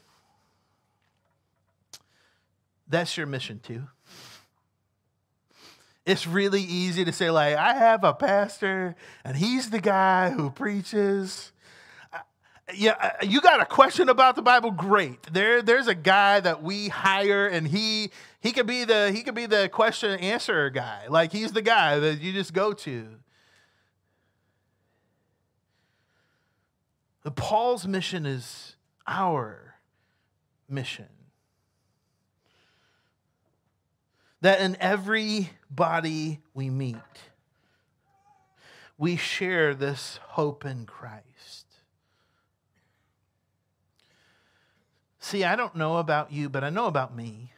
That's 2.88 3.18
your 3.18 3.28
mission 3.28 3.60
too 3.60 3.84
it's 6.10 6.26
really 6.26 6.62
easy 6.62 7.06
to 7.06 7.12
say, 7.12 7.30
like, 7.30 7.56
I 7.56 7.74
have 7.74 8.04
a 8.04 8.14
pastor 8.14 8.96
and 9.24 9.38
he's 9.38 9.70
the 9.70 9.80
guy 9.80 10.32
who 10.32 10.50
preaches. 10.50 11.52
Yeah, 12.74 13.14
you 13.22 13.42
got 13.42 13.62
a 13.62 13.66
question 13.66 14.10
about 14.10 14.36
the 14.36 14.42
Bible? 14.42 14.72
Great. 14.72 15.24
There, 15.32 15.62
there's 15.62 15.88
a 15.88 15.96
guy 15.96 16.40
that 16.40 16.62
we 16.62 16.88
hire, 16.88 17.48
and 17.48 17.68
he 17.68 18.12
he 18.42 18.52
could 18.52 18.68
be 18.68 18.86
the 18.86 19.12
he 19.12 19.24
could 19.24 19.34
be 19.34 19.48
the 19.48 19.70
question 19.70 20.12
and 20.12 20.22
answer 20.22 20.70
guy. 20.70 21.08
Like 21.10 21.32
he's 21.32 21.52
the 21.52 21.64
guy 21.64 21.98
that 21.98 22.22
you 22.22 22.32
just 22.32 22.54
go 22.54 22.74
to. 22.74 23.08
Paul's 27.32 27.88
mission 27.88 28.26
is 28.26 28.76
our 29.08 29.76
mission. 30.68 31.19
That 34.42 34.62
in 34.62 34.78
every 34.80 35.50
body 35.70 36.40
we 36.54 36.70
meet, 36.70 36.96
we 38.98 39.16
share 39.16 39.74
this 39.74 40.20
hope 40.30 40.66
in 40.66 40.86
Christ. 40.86 41.66
See, 45.20 45.44
I 45.44 45.56
don't 45.56 45.76
know 45.76 45.98
about 45.98 46.32
you, 46.32 46.50
but 46.50 46.64
I 46.64 46.70
know 46.70 46.86
about 46.86 47.16
me. 47.16 47.52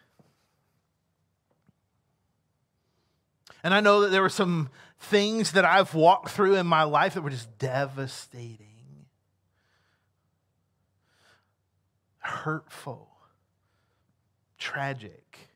And 3.63 3.73
I 3.73 3.79
know 3.79 4.01
that 4.01 4.09
there 4.09 4.21
were 4.21 4.29
some 4.29 4.69
things 4.99 5.51
that 5.53 5.65
I've 5.65 5.93
walked 5.93 6.29
through 6.29 6.55
in 6.55 6.65
my 6.65 6.83
life 6.83 7.13
that 7.13 7.21
were 7.21 7.29
just 7.29 7.57
devastating, 7.59 9.05
hurtful, 12.19 13.09
tragic. 14.57 15.50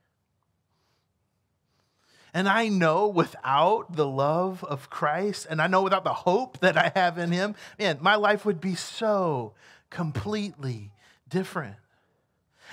And 2.35 2.49
I 2.49 2.67
know 2.67 3.07
without 3.07 3.95
the 3.95 4.05
love 4.05 4.61
of 4.65 4.89
Christ, 4.89 5.47
and 5.49 5.61
I 5.61 5.67
know 5.67 5.83
without 5.83 6.03
the 6.03 6.13
hope 6.13 6.59
that 6.59 6.75
I 6.75 6.91
have 6.93 7.17
in 7.17 7.31
Him, 7.31 7.55
man, 7.79 7.99
my 8.01 8.15
life 8.15 8.43
would 8.43 8.59
be 8.59 8.75
so 8.75 9.53
completely 9.89 10.91
different. 11.29 11.77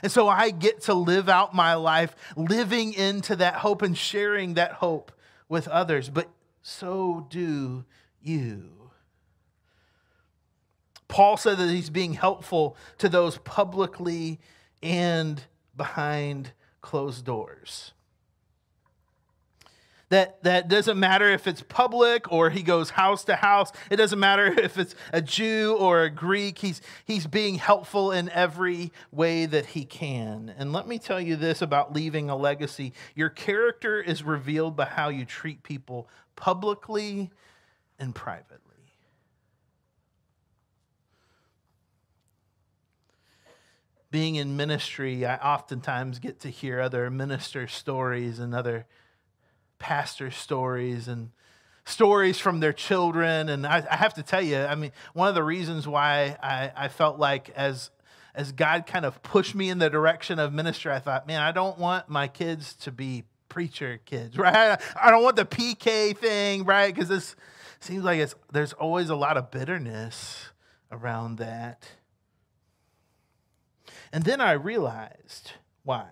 And 0.02 0.10
so 0.10 0.26
I 0.26 0.50
get 0.50 0.80
to 0.82 0.94
live 0.94 1.28
out 1.28 1.54
my 1.54 1.74
life 1.74 2.16
living 2.36 2.92
into 2.92 3.36
that 3.36 3.54
hope 3.54 3.82
and 3.82 3.96
sharing 3.96 4.54
that 4.54 4.72
hope 4.72 5.12
with 5.48 5.68
others. 5.68 6.08
But 6.08 6.28
so 6.62 7.28
do 7.30 7.84
you. 8.20 8.90
Paul 11.06 11.36
said 11.36 11.58
that 11.58 11.68
he's 11.68 11.88
being 11.88 12.14
helpful 12.14 12.76
to 12.98 13.08
those 13.08 13.38
publicly 13.38 14.40
and 14.82 15.40
behind 15.76 16.50
closed 16.80 17.24
doors 17.24 17.92
that, 20.12 20.42
that 20.42 20.68
doesn't 20.68 21.00
matter 21.00 21.30
if 21.30 21.46
it's 21.46 21.62
public 21.62 22.30
or 22.30 22.50
he 22.50 22.62
goes 22.62 22.90
house 22.90 23.24
to 23.24 23.34
house. 23.34 23.72
It 23.90 23.96
doesn't 23.96 24.18
matter 24.18 24.44
if 24.60 24.76
it's 24.76 24.94
a 25.10 25.22
Jew 25.22 25.74
or 25.78 26.02
a 26.02 26.10
Greek. 26.10 26.58
He's, 26.58 26.82
he's 27.06 27.26
being 27.26 27.54
helpful 27.54 28.12
in 28.12 28.28
every 28.28 28.92
way 29.10 29.46
that 29.46 29.64
he 29.64 29.86
can. 29.86 30.54
And 30.58 30.70
let 30.70 30.86
me 30.86 30.98
tell 30.98 31.18
you 31.18 31.36
this 31.36 31.62
about 31.62 31.94
leaving 31.94 32.28
a 32.28 32.36
legacy 32.36 32.92
your 33.14 33.30
character 33.30 34.02
is 34.02 34.22
revealed 34.22 34.76
by 34.76 34.84
how 34.84 35.08
you 35.08 35.24
treat 35.24 35.62
people 35.62 36.10
publicly 36.36 37.30
and 37.98 38.14
privately. 38.14 38.58
Being 44.10 44.34
in 44.34 44.58
ministry, 44.58 45.24
I 45.24 45.36
oftentimes 45.36 46.18
get 46.18 46.40
to 46.40 46.50
hear 46.50 46.80
other 46.80 47.08
minister 47.08 47.66
stories 47.66 48.38
and 48.38 48.54
other 48.54 48.84
pastor 49.82 50.30
stories 50.30 51.08
and 51.08 51.30
stories 51.84 52.38
from 52.38 52.60
their 52.60 52.72
children. 52.72 53.48
And 53.48 53.66
I, 53.66 53.84
I, 53.90 53.96
have 53.96 54.14
to 54.14 54.22
tell 54.22 54.40
you, 54.40 54.58
I 54.58 54.76
mean, 54.76 54.92
one 55.12 55.28
of 55.28 55.34
the 55.34 55.42
reasons 55.42 55.88
why 55.88 56.36
I, 56.40 56.70
I 56.84 56.88
felt 56.88 57.18
like 57.18 57.50
as 57.50 57.90
as 58.34 58.52
God 58.52 58.86
kind 58.86 59.04
of 59.04 59.22
pushed 59.24 59.56
me 59.56 59.68
in 59.68 59.78
the 59.78 59.90
direction 59.90 60.38
of 60.38 60.52
ministry, 60.54 60.92
I 60.92 61.00
thought, 61.00 61.26
man, 61.26 61.42
I 61.42 61.50
don't 61.50 61.76
want 61.78 62.08
my 62.08 62.28
kids 62.28 62.74
to 62.76 62.92
be 62.92 63.24
preacher 63.48 64.00
kids, 64.06 64.38
right? 64.38 64.80
I 64.96 65.10
don't 65.10 65.24
want 65.24 65.34
the 65.34 65.44
PK 65.44 66.16
thing, 66.16 66.64
right? 66.64 66.94
Because 66.94 67.08
this 67.08 67.34
seems 67.80 68.04
like 68.04 68.20
it's 68.20 68.36
there's 68.52 68.72
always 68.72 69.10
a 69.10 69.16
lot 69.16 69.36
of 69.36 69.50
bitterness 69.50 70.50
around 70.92 71.38
that. 71.38 71.82
And 74.12 74.22
then 74.22 74.40
I 74.40 74.52
realized 74.52 75.52
why. 75.82 76.06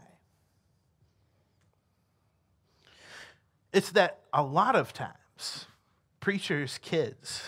It's 3.81 3.93
that 3.93 4.19
a 4.31 4.43
lot 4.43 4.77
of 4.77 4.93
times, 4.93 5.65
preachers' 6.21 6.79
kids 6.83 7.41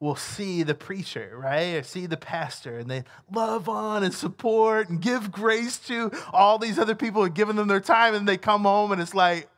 will 0.00 0.16
see 0.16 0.62
the 0.62 0.74
preacher, 0.74 1.34
right? 1.36 1.74
Or 1.74 1.82
see 1.82 2.06
the 2.06 2.16
pastor, 2.16 2.78
and 2.78 2.90
they 2.90 3.04
love 3.30 3.68
on 3.68 4.02
and 4.02 4.14
support 4.14 4.88
and 4.88 4.98
give 4.98 5.30
grace 5.30 5.76
to 5.80 6.10
all 6.32 6.58
these 6.58 6.78
other 6.78 6.94
people 6.94 7.22
who've 7.22 7.34
given 7.34 7.54
them 7.54 7.68
their 7.68 7.82
time, 7.82 8.14
and 8.14 8.26
they 8.26 8.38
come 8.38 8.62
home 8.62 8.92
and 8.92 9.02
it's 9.02 9.14
like, 9.14 9.50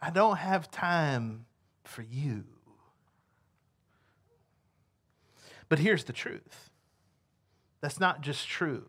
I 0.00 0.10
don't 0.10 0.36
have 0.36 0.70
time 0.70 1.46
for 1.82 2.02
you. 2.02 2.44
But 5.68 5.80
here's 5.80 6.04
the 6.04 6.12
truth 6.12 6.70
that's 7.80 7.98
not 7.98 8.20
just 8.20 8.46
true 8.46 8.84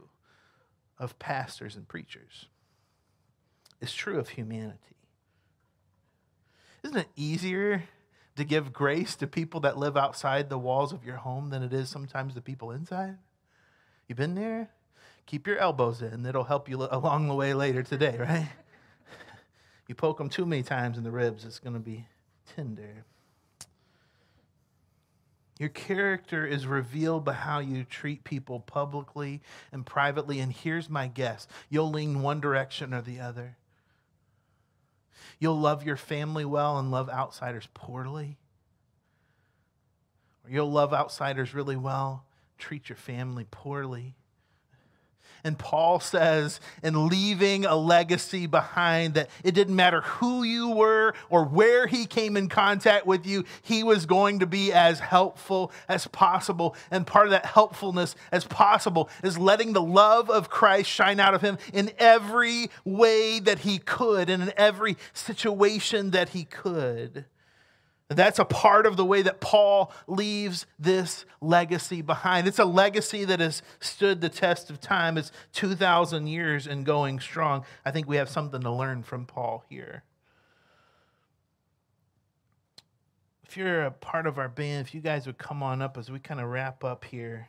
of 0.99 1.17
pastors 1.17 1.75
and 1.75 1.87
preachers, 1.87 2.45
it's 3.81 3.93
true 3.93 4.19
of 4.19 4.29
humanity. 4.29 4.90
Isn't 6.83 6.97
it 6.97 7.09
easier 7.15 7.83
to 8.35 8.43
give 8.43 8.73
grace 8.73 9.15
to 9.17 9.27
people 9.27 9.59
that 9.61 9.77
live 9.77 9.95
outside 9.95 10.49
the 10.49 10.57
walls 10.57 10.93
of 10.93 11.03
your 11.03 11.17
home 11.17 11.49
than 11.49 11.63
it 11.63 11.73
is 11.73 11.89
sometimes 11.89 12.33
the 12.33 12.41
people 12.41 12.71
inside? 12.71 13.17
You 14.07 14.15
been 14.15 14.35
there? 14.35 14.69
Keep 15.25 15.47
your 15.47 15.57
elbows 15.57 16.01
in. 16.01 16.25
It'll 16.25 16.43
help 16.43 16.67
you 16.67 16.77
along 16.91 17.27
the 17.27 17.35
way 17.35 17.53
later 17.53 17.83
today, 17.83 18.17
right? 18.19 18.49
You 19.87 19.95
poke 19.95 20.19
them 20.19 20.29
too 20.29 20.45
many 20.45 20.63
times 20.63 20.97
in 20.97 21.03
the 21.03 21.11
ribs, 21.11 21.43
it's 21.43 21.59
going 21.59 21.73
to 21.73 21.79
be 21.79 22.05
tender. 22.55 23.03
Your 25.61 25.69
character 25.69 26.43
is 26.43 26.65
revealed 26.65 27.23
by 27.23 27.33
how 27.33 27.59
you 27.59 27.83
treat 27.83 28.23
people 28.23 28.61
publicly 28.61 29.41
and 29.71 29.85
privately. 29.85 30.39
And 30.39 30.51
here's 30.51 30.89
my 30.89 31.07
guess 31.07 31.47
you'll 31.69 31.91
lean 31.91 32.21
one 32.21 32.39
direction 32.39 32.93
or 32.93 33.01
the 33.01 33.19
other. 33.19 33.57
You'll 35.39 35.59
love 35.59 35.85
your 35.85 35.97
family 35.97 36.45
well 36.45 36.77
and 36.77 36.91
love 36.91 37.09
outsiders 37.09 37.67
poorly. 37.73 38.37
Or 40.43 40.51
you'll 40.51 40.71
love 40.71 40.93
outsiders 40.93 41.53
really 41.53 41.75
well, 41.75 42.25
treat 42.57 42.89
your 42.89 42.95
family 42.95 43.45
poorly. 43.49 44.15
And 45.43 45.57
Paul 45.57 45.99
says, 45.99 46.59
in 46.83 47.07
leaving 47.07 47.65
a 47.65 47.75
legacy 47.75 48.45
behind, 48.45 49.15
that 49.15 49.29
it 49.43 49.53
didn't 49.53 49.75
matter 49.75 50.01
who 50.01 50.43
you 50.43 50.69
were 50.69 51.13
or 51.29 51.45
where 51.45 51.87
he 51.87 52.05
came 52.05 52.37
in 52.37 52.47
contact 52.49 53.05
with 53.05 53.25
you, 53.25 53.45
he 53.61 53.83
was 53.83 54.05
going 54.05 54.39
to 54.39 54.45
be 54.45 54.71
as 54.71 54.99
helpful 54.99 55.71
as 55.87 56.07
possible. 56.07 56.75
And 56.91 57.07
part 57.07 57.25
of 57.25 57.31
that 57.31 57.45
helpfulness 57.45 58.15
as 58.31 58.45
possible 58.45 59.09
is 59.23 59.37
letting 59.37 59.73
the 59.73 59.81
love 59.81 60.29
of 60.29 60.49
Christ 60.49 60.89
shine 60.89 61.19
out 61.19 61.33
of 61.33 61.41
him 61.41 61.57
in 61.73 61.91
every 61.97 62.69
way 62.85 63.39
that 63.39 63.59
he 63.59 63.79
could 63.79 64.29
and 64.29 64.43
in 64.43 64.53
every 64.57 64.97
situation 65.13 66.11
that 66.11 66.29
he 66.29 66.43
could. 66.43 67.25
That's 68.15 68.39
a 68.39 68.45
part 68.45 68.85
of 68.85 68.97
the 68.97 69.05
way 69.05 69.21
that 69.21 69.39
Paul 69.39 69.91
leaves 70.05 70.65
this 70.77 71.25
legacy 71.39 72.01
behind. 72.01 72.47
It's 72.47 72.59
a 72.59 72.65
legacy 72.65 73.23
that 73.25 73.39
has 73.39 73.61
stood 73.79 74.19
the 74.19 74.29
test 74.29 74.69
of 74.69 74.81
time. 74.81 75.17
It's 75.17 75.31
2,000 75.53 76.27
years 76.27 76.67
and 76.67 76.85
going 76.85 77.19
strong. 77.19 77.63
I 77.85 77.91
think 77.91 78.07
we 78.07 78.17
have 78.17 78.29
something 78.29 78.61
to 78.61 78.71
learn 78.71 79.03
from 79.03 79.25
Paul 79.25 79.63
here. 79.69 80.03
If 83.45 83.55
you're 83.55 83.83
a 83.83 83.91
part 83.91 84.27
of 84.27 84.37
our 84.37 84.49
band, 84.49 84.87
if 84.87 84.93
you 84.93 85.01
guys 85.01 85.25
would 85.25 85.37
come 85.37 85.63
on 85.63 85.81
up 85.81 85.97
as 85.97 86.11
we 86.11 86.19
kind 86.19 86.39
of 86.39 86.47
wrap 86.47 86.83
up 86.83 87.05
here. 87.05 87.47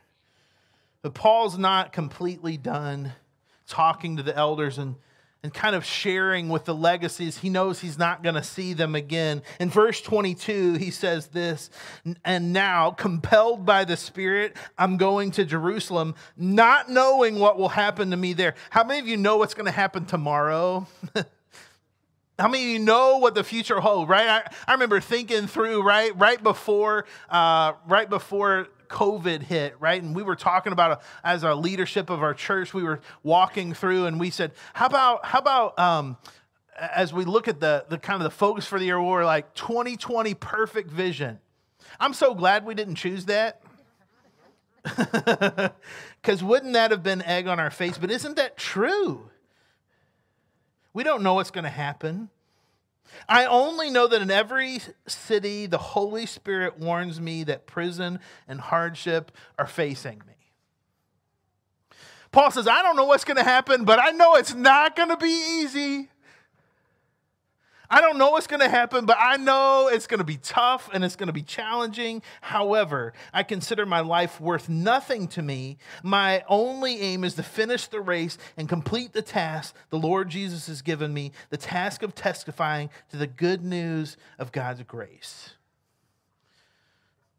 But 1.01 1.15
Paul's 1.15 1.59
not 1.59 1.93
completely 1.93 2.57
done 2.57 3.13
talking 3.67 4.17
to 4.17 4.23
the 4.23 4.37
elders 4.37 4.79
and 4.79 4.95
and 5.43 5.53
kind 5.53 5.75
of 5.75 5.85
sharing 5.85 6.49
with 6.49 6.65
the 6.65 6.75
legacies. 6.75 7.39
He 7.39 7.49
knows 7.49 7.81
he's 7.81 7.99
not 7.99 8.23
going 8.23 8.37
to 8.37 8.45
see 8.45 8.75
them 8.75 8.95
again. 8.95 9.43
In 9.59 9.71
verse 9.71 10.01
22, 10.01 10.75
he 10.75 10.91
says 10.91 11.29
this 11.29 11.71
And 12.25 12.53
now, 12.53 12.93
compelled 12.93 13.67
by 13.67 13.85
the 13.85 13.97
Spirit, 13.97 14.57
I'm 14.79 14.97
going 14.97 15.33
to 15.33 15.45
Jerusalem, 15.45 16.15
not 16.37 16.89
knowing 16.89 17.39
what 17.39 17.59
will 17.59 17.71
happen 17.71 18.11
to 18.11 18.17
me 18.17 18.35
there. 18.35 18.55
How 18.71 18.85
many 18.85 19.01
of 19.01 19.09
you 19.09 19.17
know 19.17 19.37
what's 19.37 19.55
going 19.55 19.67
to 19.67 19.73
happen 19.73 20.05
tomorrow? 20.07 20.87
How 22.39 22.49
many 22.49 22.65
of 22.65 22.71
you 22.71 22.79
know 22.79 23.19
what 23.19 23.35
the 23.35 23.45
future 23.45 23.79
holds, 23.79 24.09
right? 24.09 24.27
I, 24.27 24.53
I 24.67 24.73
remember 24.73 25.01
thinking 25.01 25.47
through, 25.47 25.83
right, 25.83 26.17
right 26.19 26.43
before, 26.43 27.05
uh, 27.29 27.75
right 27.87 28.09
before 28.09 28.69
COVID 28.93 29.43
hit, 29.43 29.75
right? 29.81 30.01
And 30.01 30.15
we 30.15 30.23
were 30.23 30.37
talking 30.37 30.73
about, 30.73 31.03
as 31.25 31.43
our 31.43 31.55
leadership 31.55 32.11
of 32.11 32.23
our 32.23 32.35
church, 32.35 32.73
we 32.73 32.83
were 32.83 33.01
walking 33.23 33.75
through 33.75 34.07
and 34.07 34.21
we 34.21 34.31
said, 34.31 34.53
how 34.75 34.87
about, 34.87 35.25
how 35.25 35.39
about, 35.39 35.79
um, 35.79 36.17
as 36.79 37.13
we 37.13 37.25
look 37.25 37.49
at 37.49 37.59
the, 37.59 37.85
the 37.89 37.99
kind 37.99 38.17
of 38.17 38.25
the 38.25 38.31
focus 38.31 38.67
for 38.67 38.79
the 38.79 38.85
year, 38.85 39.03
we're 39.03 39.25
like 39.25 39.55
2020 39.55 40.35
perfect 40.35 40.91
vision. 40.91 41.41
I'm 41.99 42.15
so 42.15 42.35
glad 42.35 42.65
we 42.65 42.75
didn't 42.75 42.97
choose 42.97 43.25
that. 43.27 43.63
Because 46.23 46.43
wouldn't 46.43 46.75
that 46.75 46.93
have 46.93 47.03
been 47.03 47.21
egg 47.23 47.49
on 47.49 47.59
our 47.59 47.71
face? 47.71 47.99
But 47.99 48.13
isn't 48.13 48.37
that 48.37 48.57
true? 48.57 49.29
We 50.95 51.03
don't 51.03 51.25
know 51.25 51.35
what's 51.35 51.51
going 51.51 51.65
to 51.65 51.71
happen. 51.71 52.31
I 53.29 53.45
only 53.45 53.91
know 53.91 54.07
that 54.07 54.23
in 54.23 54.31
every 54.31 54.81
city, 55.07 55.67
the 55.67 55.79
Holy 55.79 56.27
Spirit 56.27 56.79
warns 56.79 57.21
me 57.21 57.45
that 57.45 57.67
prison 57.67 58.21
and 58.49 58.61
hardship 58.61 59.33
are 59.59 59.67
facing 59.67 60.23
me. 60.27 60.35
Paul 62.31 62.51
says, 62.51 62.67
I 62.67 62.83
don't 62.83 62.97
know 62.97 63.05
what's 63.05 63.25
going 63.25 63.37
to 63.37 63.45
happen, 63.45 63.85
but 63.85 63.99
I 63.99 64.11
know 64.11 64.37
it's 64.37 64.55
not 64.55 64.97
going 64.97 65.11
to 65.11 65.19
be 65.19 65.61
easy. 65.61 66.09
I 67.93 68.01
don't 68.01 68.17
know 68.17 68.31
what's 68.31 68.47
going 68.47 68.61
to 68.61 68.71
happen, 68.71 69.05
but 69.05 69.19
I 69.21 69.37
know 69.37 69.91
it's 69.93 70.07
going 70.07 70.17
to 70.17 70.25
be 70.25 70.39
tough 70.39 70.89
and 70.95 71.05
it's 71.05 71.15
going 71.15 71.27
to 71.27 71.33
be 71.35 71.43
challenging. 71.43 72.23
However, 72.41 73.13
I 73.35 73.43
consider 73.43 73.85
my 73.85 74.01
life 74.01 74.41
worth 74.41 74.71
nothing 74.71 75.29
to 75.29 75.43
me. 75.43 75.77
My 76.03 76.43
only 76.49 76.99
aim 77.03 77.23
is 77.23 77.35
to 77.35 77.43
finish 77.43 77.89
the 77.89 78.01
race 78.01 78.39
and 78.57 78.67
complete 78.67 79.13
the 79.13 79.21
task 79.21 79.77
the 79.91 79.99
Lord 79.99 80.31
Jesus 80.31 80.69
has 80.69 80.81
given 80.81 81.13
me 81.13 81.33
the 81.51 81.59
task 81.59 82.03
of 82.03 82.15
testifying 82.15 82.89
to 83.11 83.19
the 83.19 83.27
good 83.27 83.63
news 83.63 84.17
of 84.39 84.53
God's 84.53 84.83
grace. 84.85 85.51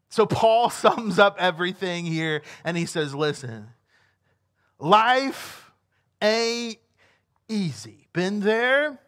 So, 0.08 0.24
Paul 0.24 0.70
sums 0.70 1.18
up 1.18 1.36
everything 1.40 2.06
here 2.06 2.42
and 2.62 2.76
he 2.76 2.86
says, 2.86 3.12
Listen, 3.12 3.70
life 4.78 5.72
ain't 6.22 6.78
easy. 7.48 8.06
Been 8.12 8.38
there? 8.38 9.00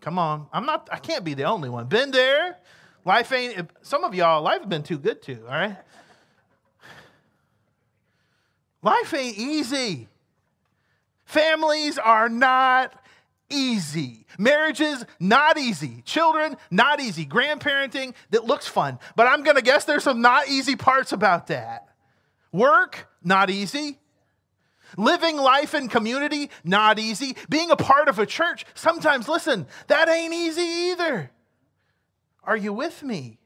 Come 0.00 0.18
on. 0.18 0.46
I'm 0.52 0.66
not, 0.66 0.88
I 0.90 0.98
can't 0.98 1.24
be 1.24 1.34
the 1.34 1.44
only 1.44 1.68
one. 1.68 1.86
Been 1.86 2.10
there. 2.10 2.56
Life 3.04 3.32
ain't, 3.32 3.70
some 3.82 4.04
of 4.04 4.14
y'all, 4.14 4.42
life 4.42 4.68
been 4.68 4.82
too 4.82 4.98
good 4.98 5.22
to, 5.22 5.42
all 5.42 5.48
right? 5.48 5.76
Life 8.82 9.14
ain't 9.14 9.38
easy. 9.38 10.08
Families 11.24 11.98
are 11.98 12.28
not 12.28 12.92
easy. 13.50 14.26
Marriages, 14.38 15.04
not 15.18 15.58
easy. 15.58 16.02
Children, 16.04 16.56
not 16.70 17.00
easy. 17.00 17.26
Grandparenting, 17.26 18.14
that 18.30 18.44
looks 18.44 18.66
fun. 18.66 18.98
But 19.16 19.26
I'm 19.26 19.42
going 19.42 19.56
to 19.56 19.62
guess 19.62 19.84
there's 19.84 20.04
some 20.04 20.20
not 20.22 20.48
easy 20.48 20.76
parts 20.76 21.12
about 21.12 21.48
that. 21.48 21.88
Work, 22.52 23.08
not 23.22 23.50
easy. 23.50 23.98
Living 25.00 25.36
life 25.36 25.74
in 25.74 25.88
community, 25.88 26.50
not 26.62 26.98
easy. 26.98 27.34
Being 27.48 27.70
a 27.70 27.76
part 27.76 28.08
of 28.08 28.18
a 28.18 28.26
church, 28.26 28.66
sometimes, 28.74 29.28
listen, 29.28 29.66
that 29.86 30.08
ain't 30.08 30.34
easy 30.34 30.60
either. 30.60 31.30
Are 32.44 32.56
you 32.56 32.72
with 32.72 33.02
me? 33.02 33.39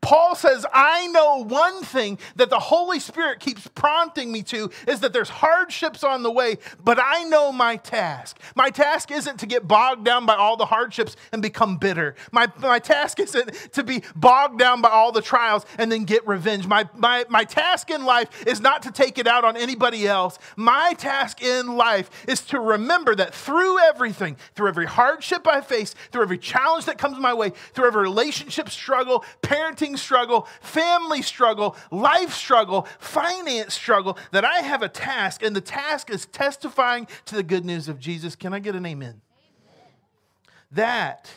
Paul 0.00 0.34
says, 0.34 0.66
I 0.72 1.06
know 1.08 1.44
one 1.44 1.82
thing 1.82 2.18
that 2.36 2.50
the 2.50 2.58
Holy 2.58 3.00
Spirit 3.00 3.40
keeps 3.40 3.66
prompting 3.68 4.30
me 4.32 4.42
to 4.44 4.70
is 4.86 5.00
that 5.00 5.12
there's 5.12 5.28
hardships 5.28 6.04
on 6.04 6.22
the 6.22 6.30
way, 6.30 6.58
but 6.82 6.98
I 7.00 7.24
know 7.24 7.52
my 7.52 7.76
task. 7.76 8.38
My 8.54 8.70
task 8.70 9.10
isn't 9.10 9.38
to 9.40 9.46
get 9.46 9.66
bogged 9.66 10.04
down 10.04 10.26
by 10.26 10.34
all 10.34 10.56
the 10.56 10.66
hardships 10.66 11.16
and 11.32 11.42
become 11.42 11.76
bitter. 11.76 12.14
My, 12.32 12.50
my 12.60 12.78
task 12.78 13.20
isn't 13.20 13.72
to 13.72 13.82
be 13.82 14.02
bogged 14.16 14.58
down 14.58 14.80
by 14.80 14.90
all 14.90 15.12
the 15.12 15.22
trials 15.22 15.66
and 15.78 15.90
then 15.90 16.04
get 16.04 16.26
revenge. 16.26 16.66
My, 16.66 16.88
my, 16.96 17.24
my 17.28 17.44
task 17.44 17.90
in 17.90 18.04
life 18.04 18.46
is 18.46 18.60
not 18.60 18.82
to 18.82 18.90
take 18.90 19.18
it 19.18 19.26
out 19.26 19.44
on 19.44 19.56
anybody 19.56 20.06
else. 20.06 20.38
My 20.56 20.94
task 20.98 21.42
in 21.42 21.76
life 21.76 22.10
is 22.28 22.40
to 22.46 22.60
remember 22.60 23.14
that 23.16 23.34
through 23.34 23.78
everything, 23.80 24.36
through 24.54 24.68
every 24.68 24.86
hardship 24.86 25.46
I 25.46 25.60
face, 25.60 25.94
through 26.10 26.22
every 26.22 26.38
challenge 26.38 26.86
that 26.86 26.98
comes 26.98 27.18
my 27.18 27.34
way, 27.34 27.52
through 27.72 27.86
every 27.86 28.02
relationship 28.02 28.70
struggle, 28.70 29.24
parent 29.42 29.73
parenting 29.74 29.98
struggle, 29.98 30.46
family 30.60 31.22
struggle, 31.22 31.76
life 31.90 32.32
struggle, 32.32 32.86
finance 32.98 33.74
struggle, 33.74 34.18
that 34.32 34.44
I 34.44 34.60
have 34.60 34.82
a 34.82 34.88
task, 34.88 35.42
and 35.42 35.54
the 35.54 35.60
task 35.60 36.10
is 36.10 36.26
testifying 36.26 37.06
to 37.26 37.36
the 37.36 37.42
good 37.42 37.64
news 37.64 37.88
of 37.88 37.98
Jesus. 37.98 38.36
Can 38.36 38.52
I 38.52 38.58
get 38.58 38.74
an 38.74 38.86
amen? 38.86 39.08
amen. 39.08 39.20
That, 40.72 41.30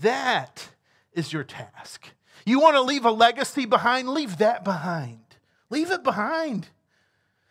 that 0.00 0.68
is 1.12 1.32
your 1.32 1.44
task. 1.44 2.10
You 2.44 2.60
want 2.60 2.76
to 2.76 2.82
leave 2.82 3.04
a 3.04 3.10
legacy 3.10 3.66
behind? 3.66 4.08
Leave 4.08 4.38
that 4.38 4.64
behind. 4.64 5.20
Leave 5.70 5.90
it 5.90 6.04
behind. 6.04 6.68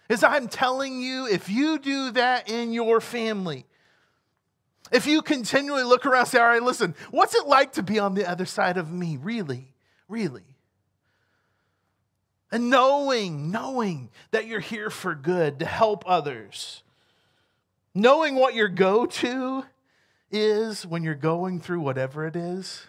As 0.10 0.24
I'm 0.24 0.48
telling 0.48 1.02
you, 1.02 1.28
if 1.28 1.50
you 1.50 1.80
do 1.80 2.12
that 2.12 2.50
in 2.50 2.72
your 2.72 3.02
family, 3.02 3.65
if 4.91 5.08
you 5.08 5.24
continually 5.24 5.84
look 5.84 6.06
around 6.06 6.28
say, 6.28 6.39
all 6.39 6.48
right, 6.48 6.62
listen, 6.62 6.94
what's 7.10 7.34
it 7.34 7.48
like 7.48 7.74
to 7.74 7.84
be 7.84 7.98
on 7.98 8.13
the 8.13 8.30
other 8.30 8.46
side 8.46 8.78
of 8.78 8.91
me, 8.91 9.18
really? 9.18 9.75
Really. 10.08 10.44
And 12.52 12.70
knowing, 12.70 13.52
knowing 13.52 14.10
that 14.32 14.48
you're 14.48 14.60
here 14.60 14.89
for 14.89 15.15
good, 15.15 15.60
to 15.60 15.65
help 15.65 16.04
others. 16.08 16.84
Knowing 17.94 18.36
what 18.36 18.56
your 18.56 18.68
go 18.68 19.06
to 19.06 19.65
is 20.32 20.86
when 20.86 21.04
you're 21.04 21.15
going 21.15 21.60
through 21.60 21.80
whatever 21.80 22.26
it 22.26 22.36
is. 22.36 22.86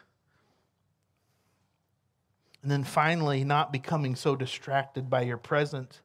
And 2.62 2.70
then 2.70 2.84
finally, 2.84 3.44
not 3.44 3.72
becoming 3.72 4.16
so 4.16 4.34
distracted 4.34 5.08
by 5.08 5.22
your 5.22 5.36
present 5.36 6.00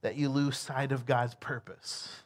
that 0.00 0.16
you 0.16 0.28
lose 0.28 0.58
sight 0.58 0.92
of 0.92 1.06
God's 1.06 1.34
purpose. 1.34 2.22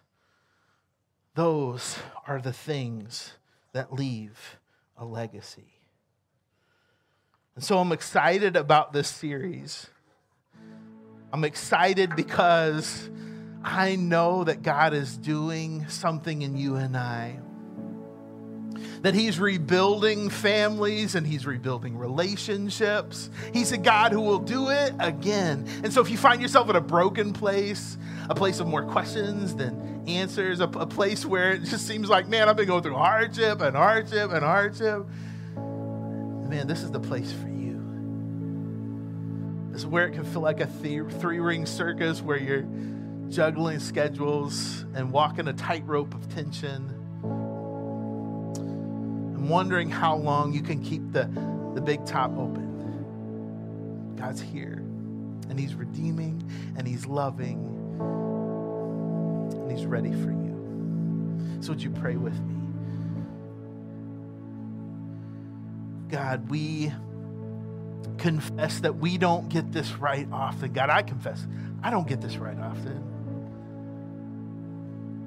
Those 1.34 1.98
are 2.26 2.40
the 2.40 2.52
things 2.52 3.32
that 3.72 3.92
leave 3.92 4.58
a 4.96 5.04
legacy. 5.04 5.77
And 7.58 7.64
so 7.64 7.80
I'm 7.80 7.90
excited 7.90 8.54
about 8.54 8.92
this 8.92 9.08
series. 9.08 9.88
I'm 11.32 11.42
excited 11.42 12.14
because 12.14 13.10
I 13.64 13.96
know 13.96 14.44
that 14.44 14.62
God 14.62 14.94
is 14.94 15.16
doing 15.16 15.88
something 15.88 16.42
in 16.42 16.56
you 16.56 16.76
and 16.76 16.96
I 16.96 17.40
that 19.02 19.12
He's 19.12 19.40
rebuilding 19.40 20.30
families 20.30 21.16
and 21.16 21.26
He's 21.26 21.46
rebuilding 21.46 21.98
relationships. 21.98 23.28
He's 23.52 23.72
a 23.72 23.76
God 23.76 24.12
who 24.12 24.20
will 24.20 24.38
do 24.38 24.68
it 24.68 24.94
again. 25.00 25.66
And 25.82 25.92
so 25.92 26.00
if 26.00 26.10
you 26.10 26.16
find 26.16 26.40
yourself 26.40 26.70
in 26.70 26.76
a 26.76 26.80
broken 26.80 27.32
place, 27.32 27.98
a 28.30 28.36
place 28.36 28.60
of 28.60 28.68
more 28.68 28.84
questions 28.84 29.56
than 29.56 30.04
answers, 30.06 30.60
a, 30.60 30.68
a 30.68 30.86
place 30.86 31.26
where 31.26 31.54
it 31.54 31.64
just 31.64 31.88
seems 31.88 32.08
like, 32.08 32.28
man, 32.28 32.48
I've 32.48 32.56
been 32.56 32.68
going 32.68 32.84
through 32.84 32.94
hardship 32.94 33.60
and 33.60 33.76
hardship 33.76 34.30
and 34.30 34.44
hardship, 34.44 35.04
man, 36.48 36.66
this 36.66 36.82
is 36.82 36.90
the 36.90 37.00
place 37.00 37.30
for 37.32 37.47
is 39.78 39.86
where 39.86 40.08
it 40.08 40.12
can 40.12 40.24
feel 40.24 40.42
like 40.42 40.58
a 40.58 40.66
three 40.66 41.38
ring 41.38 41.64
circus 41.64 42.20
where 42.20 42.36
you're 42.36 42.66
juggling 43.28 43.78
schedules 43.78 44.84
and 44.94 45.12
walking 45.12 45.46
a 45.46 45.52
tightrope 45.52 46.12
of 46.14 46.28
tension 46.34 46.88
and 49.34 49.48
wondering 49.48 49.88
how 49.88 50.16
long 50.16 50.52
you 50.52 50.62
can 50.62 50.82
keep 50.82 51.12
the, 51.12 51.30
the 51.76 51.80
big 51.80 52.04
top 52.04 52.32
open. 52.36 54.16
God's 54.16 54.40
here, 54.40 54.82
and 55.48 55.60
He's 55.60 55.76
redeeming, 55.76 56.42
and 56.76 56.84
He's 56.84 57.06
loving, 57.06 57.60
and 59.52 59.70
He's 59.70 59.86
ready 59.86 60.10
for 60.10 60.32
you. 60.32 61.58
So, 61.60 61.70
would 61.70 61.80
you 61.80 61.90
pray 61.90 62.16
with 62.16 62.34
me? 62.34 62.56
God, 66.10 66.50
we 66.50 66.92
confess 68.18 68.80
that 68.80 68.96
we 68.96 69.18
don't 69.18 69.48
get 69.48 69.72
this 69.72 69.92
right 69.92 70.28
often. 70.32 70.72
God, 70.72 70.90
I 70.90 71.02
confess, 71.02 71.46
I 71.82 71.90
don't 71.90 72.06
get 72.06 72.20
this 72.20 72.36
right 72.36 72.58
often. 72.58 73.04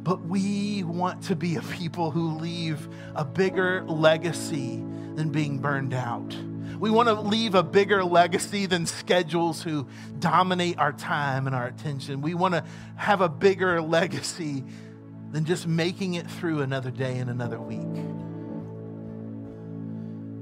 But 0.04 0.26
we 0.26 0.84
want 0.84 1.24
to 1.24 1.36
be 1.36 1.56
a 1.56 1.62
people 1.62 2.12
who 2.12 2.38
leave 2.38 2.88
a 3.16 3.24
bigger 3.24 3.84
legacy 3.84 4.84
than 5.16 5.30
being 5.30 5.60
burned 5.60 5.94
out. 5.94 6.36
We 6.80 6.90
want 6.90 7.10
to 7.10 7.14
leave 7.14 7.54
a 7.54 7.62
bigger 7.62 8.04
legacy 8.04 8.66
than 8.66 8.88
schedules 8.88 9.62
who 9.62 9.88
dominate 10.18 10.80
our 10.80 10.94
time 10.94 11.46
and 11.46 11.56
our 11.56 11.68
attention. 11.68 12.22
We 12.22 12.34
want 12.34 12.56
to 12.56 12.64
have 12.96 13.22
a 13.22 13.30
bigger 13.30 13.82
legacy 13.82 14.64
than 15.32 15.46
just 15.46 15.68
making 15.68 16.16
it 16.16 16.30
through 16.30 16.62
another 16.62 16.90
day 16.90 17.20
and 17.20 17.30
another 17.30 17.60
week. 17.60 18.11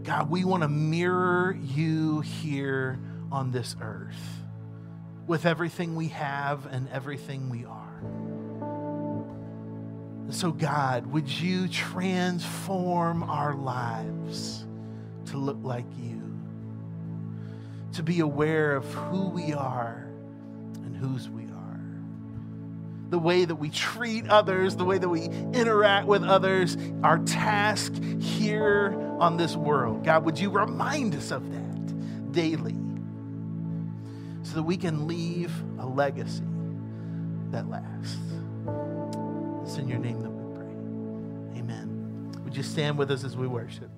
God, 0.10 0.32
we 0.32 0.44
want 0.44 0.64
to 0.64 0.68
mirror 0.68 1.56
you 1.76 2.22
here 2.22 2.98
on 3.32 3.52
this 3.52 3.76
earth 3.80 4.42
with 5.28 5.46
everything 5.46 5.96
we 5.96 6.08
have 6.08 6.66
and 6.66 6.90
everything 6.90 7.48
we 7.52 7.64
are. 7.66 8.02
So, 10.32 10.52
God, 10.52 11.06
would 11.06 11.30
you 11.30 11.68
transform 11.68 13.22
our 13.22 13.54
lives 13.54 14.66
to 15.28 15.38
look 15.38 15.60
like 15.62 15.86
you, 16.02 16.40
to 17.94 18.02
be 18.02 18.22
aware 18.22 18.76
of 18.76 18.92
who 18.92 19.30
we 19.30 19.54
are 19.54 20.08
and 20.74 20.98
whose 20.98 21.30
we 21.30 21.44
are, 21.44 21.82
the 23.12 23.20
way 23.20 23.46
that 23.46 23.58
we 23.58 23.70
treat 23.70 24.28
others, 24.28 24.76
the 24.76 24.86
way 24.86 24.98
that 24.98 25.10
we 25.10 25.26
interact 25.26 26.08
with 26.08 26.24
others, 26.24 26.78
our 27.04 27.20
task 27.20 27.94
here 28.20 29.06
on 29.20 29.38
this 29.38 29.56
world. 29.56 30.04
God, 30.04 30.26
would 30.26 30.40
you 30.40 30.50
remind 30.50 31.16
us 31.16 31.32
of 31.32 31.52
that 31.52 32.32
daily 32.32 32.76
so 34.44 34.56
that 34.56 34.64
we 34.64 34.78
can 34.78 35.08
leave 35.08 35.52
a 35.80 35.86
legacy 35.86 36.44
that 37.52 37.70
lasts? 37.70 38.18
It's 39.64 39.78
in 39.78 39.88
your 39.88 40.00
name 40.00 40.22
that 40.22 40.30
we 40.30 40.56
pray. 40.56 41.60
Amen. 41.62 42.32
Would 42.44 42.56
you 42.56 42.64
stand 42.64 42.98
with 42.98 43.12
us 43.12 43.24
as 43.24 43.36
we 43.36 43.48
worship? 43.48 43.90